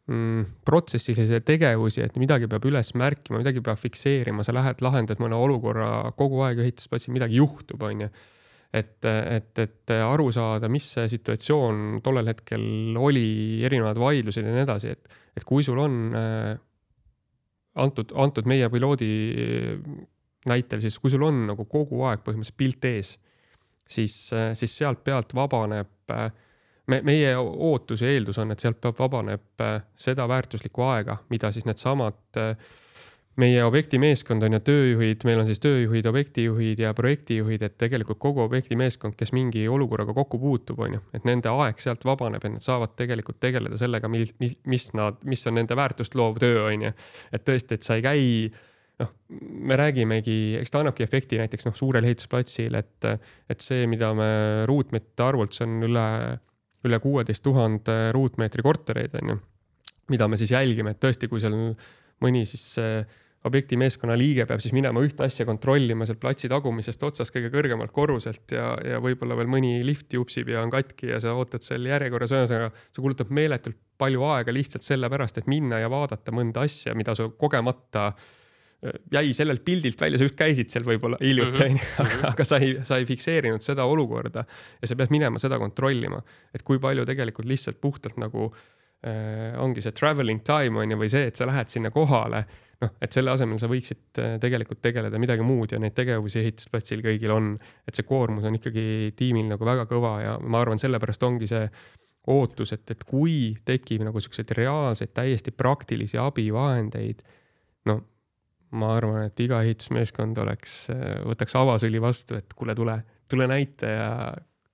[0.10, 5.38] mm, protsessilisi tegevusi, et midagi peab üles märkima, midagi peab fikseerima, sa lähed, lahendad mõne
[5.38, 8.10] olukorra kogu aeg ehitusplatsil, midagi juhtub, on ju.
[8.74, 14.66] et, et, et aru saada, mis see situatsioon tollel hetkel oli, erinevad vaidlused ja nii
[14.68, 16.52] edasi, et, et kui sul on äh,
[17.82, 19.10] antud, antud meie piloodi
[20.50, 23.16] näitel, siis kui sul on nagu kogu aeg põhimõtteliselt pilt ees,
[23.90, 26.30] siis, siis sealt pealt vabaneb äh,
[26.90, 31.52] me, meie ootus ja eeldus on, et sealt peab, vabaneb äh, seda väärtuslikku aega, mida
[31.56, 32.54] siis needsamad äh,
[33.40, 38.20] meie objekti meeskond on ju tööjuhid, meil on siis tööjuhid, objektijuhid ja projektijuhid, et tegelikult
[38.22, 42.44] kogu objekti meeskond, kes mingi olukorraga kokku puutub, on ju, et nende aeg sealt vabaneb,
[42.44, 46.66] et nad saavad tegelikult tegeleda sellega, mil, mis nad, mis on nende väärtust loov töö,
[46.68, 46.98] on ju.
[47.36, 48.26] et tõesti, et sa ei käi
[49.00, 53.10] noh, me räägimegi, eks ta annabki efekti näiteks noh, suurel ehitusplatsil, et,
[53.50, 54.30] et see, mida me
[54.70, 56.08] ruutmeetrite arvult, see on üle
[56.88, 59.40] üle kuueteist tuhande ruutmeetri kortereid, on ju.
[60.10, 61.56] mida me siis jälgime, et tõesti, kui seal
[62.24, 62.80] mõni siis
[63.48, 67.94] objekti meeskonna liige peab siis minema ühte asja kontrollima sealt platsi tagumisest otsast kõige kõrgemalt
[67.96, 71.88] korruselt ja, ja võib-olla veel mõni lift jupsib ja on katki ja sa ootad seal
[71.88, 76.96] järjekorras, ühesõnaga see kulutab meeletult palju aega lihtsalt sellepärast, et minna ja vaadata mõnda asja,
[76.96, 78.28] mida sa kogemata äh,
[79.12, 82.78] jäi sellelt pildilt välja, sa just käisid seal võib-olla hiljuti mm -hmm., aga sa ei,
[82.88, 84.46] sa ei fikseerinud seda olukorda
[84.82, 86.22] ja sa pead minema seda kontrollima,
[86.56, 88.48] et kui palju tegelikult lihtsalt puhtalt nagu
[89.04, 92.46] äh, ongi see traveling time on ju, või see, et sa lähed sinna kohale.
[92.80, 97.02] noh, et selle asemel sa võiksid äh, tegelikult tegeleda midagi muud ja neid tegevusi ehitusplatsil
[97.04, 97.58] kõigil on,
[97.88, 101.66] et see koormus on ikkagi tiimil nagu väga kõva ja ma arvan, sellepärast ongi see
[102.28, 107.20] ootus, et, et kui tekib nagu siukseid reaalseid, täiesti praktilisi abivahendeid,
[107.86, 108.00] no
[108.78, 110.76] ma arvan, et iga ehitusmeeskond oleks,
[111.26, 113.00] võtaks avasüli vastu, et kuule, tule,
[113.30, 114.12] tule näita ja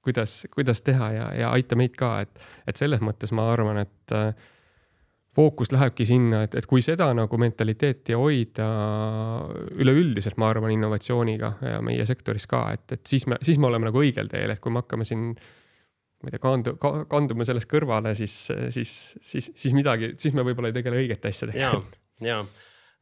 [0.05, 4.13] kuidas, kuidas teha ja, ja aita meid ka, et, et selles mõttes ma arvan, et
[4.15, 4.29] äh,
[5.35, 8.67] fookus lähebki sinna, et, et kui seda nagu mentaliteeti hoida
[9.75, 13.89] üleüldiselt, ma arvan, innovatsiooniga ja meie sektoris ka, et, et siis me, siis me oleme
[13.89, 17.69] nagu õigel teel, et kui me hakkame siin ma ei tea, kaandu- ka,, kandume sellest
[17.69, 18.37] kõrvale, siis,
[18.73, 21.59] siis, siis, siis midagi, siis me võib-olla ei tegele õigete asjadega.
[21.65, 21.81] ja,
[22.23, 22.39] ja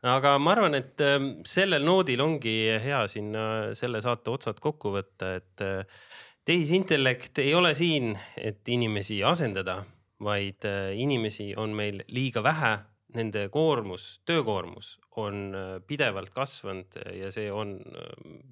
[0.03, 3.45] aga ma arvan, et ähm, sellel noodil ongi hea sinna
[3.77, 6.01] selle saate otsad kokku võtta, et äh,
[6.45, 9.79] tehisintellekt ei ole siin, et inimesi asendada,
[10.23, 12.75] vaid äh, inimesi on meil liiga vähe.
[13.13, 17.77] Nende koormus, töökoormus on äh, pidevalt kasvanud ja see on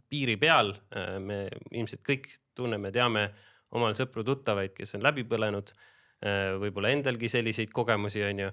[0.09, 0.75] piiri peal.
[1.19, 3.31] me ilmselt kõik tunneme, teame
[3.73, 5.71] omal sõpru-tuttavaid, kes on läbi põlenud.
[6.61, 8.49] võib-olla endalgi selliseid kogemusi on ju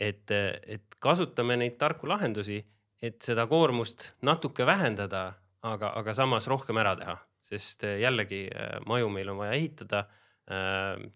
[0.00, 2.58] et, et kasutame neid tarku lahendusi,
[3.02, 5.32] et seda koormust natuke vähendada,
[5.66, 7.16] aga, aga samas rohkem ära teha,
[7.48, 8.46] sest jällegi
[8.86, 10.06] maju meil on vaja ehitada.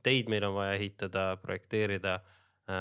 [0.02, 2.20] teid meil on vaja ehitada, projekteerida.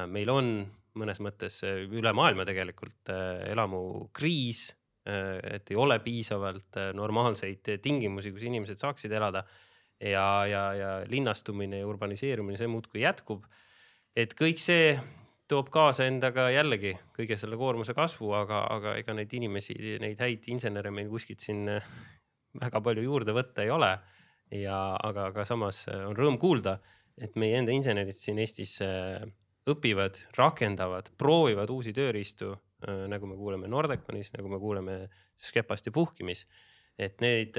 [0.08, 0.68] meil on
[1.00, 3.10] mõnes mõttes üle maailma tegelikult
[3.48, 4.76] elamukriis,
[5.06, 9.46] et ei ole piisavalt normaalseid tingimusi, kus inimesed saaksid elada
[10.02, 13.46] ja, ja, ja linnastumine ja urbaniseerumine, see muudkui jätkub.
[14.16, 15.00] et kõik see
[15.52, 20.48] toob kaasa endaga jällegi kõige selle koormuse kasvu, aga, aga ega neid inimesi, neid häid
[20.54, 21.92] insenere meil kuskilt siin eh,
[22.62, 23.92] väga palju juurde võtta ei ole.
[24.56, 26.78] ja aga, aga samas eh, on rõõm kuulda,
[27.20, 29.22] et meie enda insenerid siin Eestis eh,
[29.72, 34.96] õpivad, rakendavad, proovivad uusi tööriistu, nagu me kuuleme Nordeconis, nagu me kuuleme
[35.38, 36.48] Skepast ja Puhkimis.
[36.98, 37.58] et neid,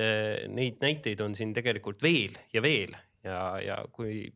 [0.51, 4.27] neid näiteid on siin tegelikult veel ja veel ja, ja kui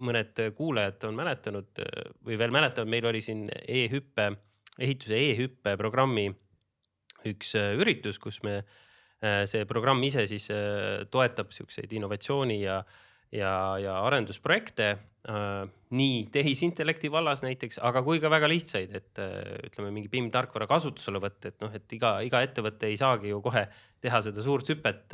[0.00, 1.82] mõned kuulajad on mäletanud
[2.26, 4.30] või veel mäletavad, meil oli siin e-hüppe,
[4.80, 6.30] ehituse e-hüppe programmi
[7.28, 8.60] üks äh, üritus, kus me,
[9.20, 12.80] äh, see programm ise siis äh, toetab siukseid innovatsiooni ja,
[13.34, 19.18] ja, ja arendusprojekte nii tehisintellekti vallas näiteks, aga kui ka väga lihtsaid, et
[19.66, 23.66] ütleme, mingi BIM tarkvara kasutuselevõtt, et noh, et iga, iga ettevõte ei saagi ju kohe
[24.00, 25.12] teha seda suurt hüpet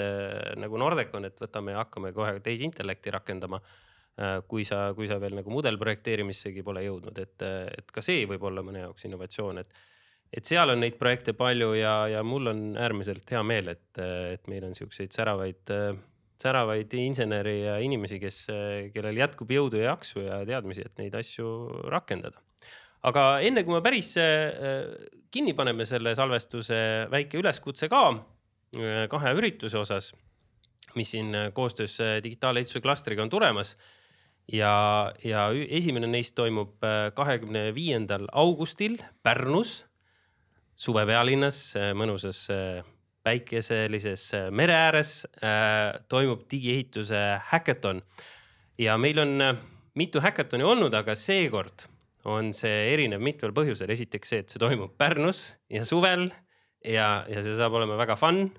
[0.62, 3.59] nagu Nordecon, et võtame ja hakkame kohe tehisintellekti rakendama
[4.49, 7.45] kui sa, kui sa veel nagu mudelprojekteerimissegi pole jõudnud, et,
[7.77, 9.83] et ka see võib olla mõne jaoks innovatsioon, et.
[10.33, 14.01] et seal on neid projekte palju ja, ja mul on äärmiselt hea meel, et,
[14.33, 15.73] et meil on siukseid säravaid,
[16.41, 18.41] säravaid inseneri ja inimesi, kes,
[18.95, 21.51] kellel jätkub jõudu ja jaksu ja teadmisi, et neid asju
[21.93, 22.41] rakendada.
[23.07, 24.97] aga enne kui me päris äh,
[25.31, 26.79] kinni paneme selle salvestuse,
[27.12, 30.14] väike üleskutse ka äh, kahe ürituse osas
[30.97, 33.77] mis siin koostöös digitaalehituse klastriga on tulemas
[34.53, 39.85] ja, ja esimene neist toimub äh, kahekümne viiendal augustil Pärnus,
[40.77, 42.85] suve pealinnas, äh, mõnusas äh,
[43.27, 45.25] päikeselises mere ääres
[46.07, 48.03] toimub digiehituse häkaton.
[48.79, 49.43] ja meil on
[49.99, 51.89] mitu häkatoni olnud, aga seekord
[52.25, 53.91] on see erinev mitmel põhjusel.
[53.91, 56.31] esiteks see, et see toimub Pärnus ja suvel
[56.85, 58.53] ja, ja see saab olema väga fun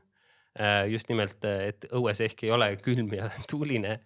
[0.89, 3.99] just nimelt, äh, et õues ehk ei ole külm ja tuuline.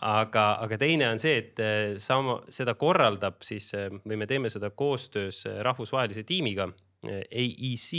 [0.00, 3.72] aga, aga teine on see, et äh, sama, seda korraldab siis
[4.04, 6.68] või me teeme seda koostöös rahvusvahelise tiimiga,
[7.08, 7.90] AEC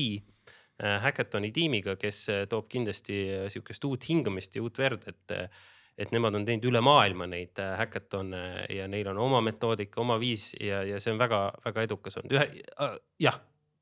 [0.79, 3.17] Hackathoni tiimiga, kes toob kindlasti
[3.51, 5.35] sihukest uut hingamist ja uut verd, et
[5.99, 10.53] et nemad on teinud üle maailma neid häkatone ja neil on oma metoodika, oma viis
[10.55, 12.37] ja, ja see on väga-väga edukas olnud.
[12.37, 12.63] ühe,
[13.19, 13.41] jah,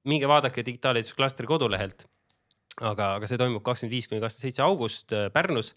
[0.09, 2.07] minge vaadake digitaalehitusklastri kodulehelt
[2.81, 5.73] aga, aga see toimub kakskümmend viis kuni kakskümmend seitse august äh, Pärnus.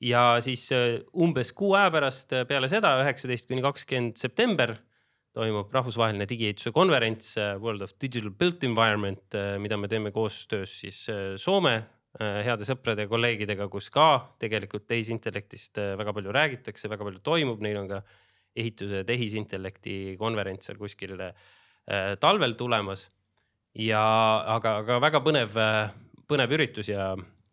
[0.00, 4.76] ja siis äh, umbes kuu aja pärast äh, peale seda, üheksateist kuni kakskümmend september
[5.36, 11.02] toimub rahvusvaheline digiehituse konverents World of Digital Built Environment, mida me teeme koostöös siis
[11.36, 11.74] Soome
[12.16, 14.06] heade sõprade ja kolleegidega, kus ka
[14.40, 18.00] tegelikult tehisintellektist väga palju räägitakse, väga palju toimub, neil on ka
[18.56, 21.20] ehituse tehisintellekti konverents seal kuskil
[22.24, 23.10] talvel tulemas.
[23.76, 24.00] ja
[24.56, 25.60] aga, aga väga põnev
[26.30, 27.12] põnev üritus ja,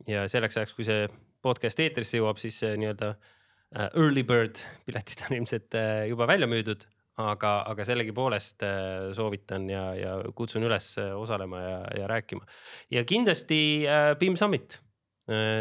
[0.10, 1.06] ja selleks ajaks, kui see
[1.44, 6.88] podcast eetrisse jõuab, siis nii-öelda äh, early bird piletid on ilmselt äh, juba välja müüdud.
[7.22, 12.48] aga, aga sellegipoolest äh, soovitan ja, ja kutsun üles osalema ja, ja rääkima.
[12.92, 13.86] ja kindlasti
[14.20, 14.80] BIM Summit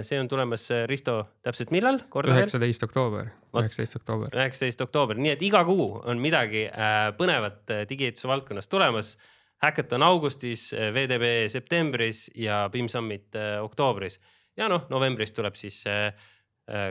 [0.02, 2.00] see on tulemas, Risto, täpselt millal?
[2.02, 4.32] üheksateist oktoober, üheksateist oktoober.
[4.34, 6.64] üheksateist oktoober, nii et iga kuu on midagi
[7.20, 9.12] põnevat digiehituse valdkonnas tulemas
[9.62, 14.18] Hackathon augustis, VDB septembris ja BIM Summit äh, oktoobris.
[14.58, 16.10] ja noh, novembris tuleb siis äh,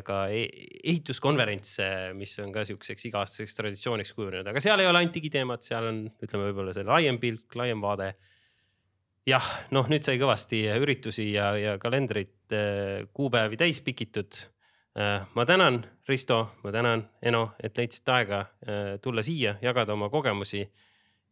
[0.03, 0.47] ka e-,
[0.83, 1.73] ehituskonverents,
[2.15, 5.99] mis on ka sihukeseks iga-aastaseks traditsiooniks kujunenud, aga seal ei ole ainult digiteemad, seal on,
[6.23, 8.09] ütleme, võib-olla see laiem pilk, laiem vaade.
[9.27, 12.51] jah, noh, nüüd sai kõvasti üritusi ja, ja kalendrit,
[13.13, 14.37] kuupäevi täis pikitud.
[15.35, 18.45] ma tänan, Risto, ma tänan, Eno, et leidsite aega
[19.01, 20.65] tulla siia, jagada oma kogemusi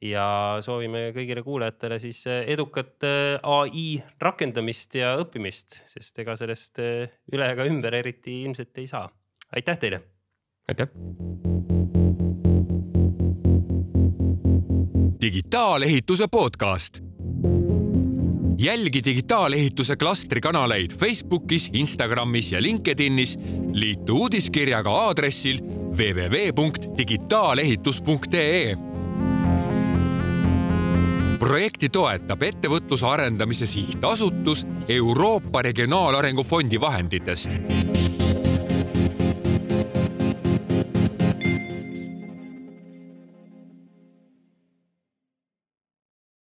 [0.02, 6.80] ja soovime kõigile kuulajatele siis eh, edukat eh, ai rakendamist ja õppimist, sest ega sellest
[6.84, 9.10] eh, üle ega ümber eriti ilmselt ei saa.
[9.56, 10.02] aitäh teile.
[10.72, 10.88] aitäh.
[15.22, 17.00] digitaalehituse podcast.
[18.58, 23.40] jälgi digitaalehituse klastri kanaleid Facebookis, Instagramis ja LinkedInis.
[23.74, 25.60] liitu uudiskirjaga aadressil
[25.92, 28.89] www.digitaalehitus.ee
[31.40, 37.56] projekti toetab Ettevõtluse Arendamise Sihtasutus Euroopa Regionaalarengu Fondi vahenditest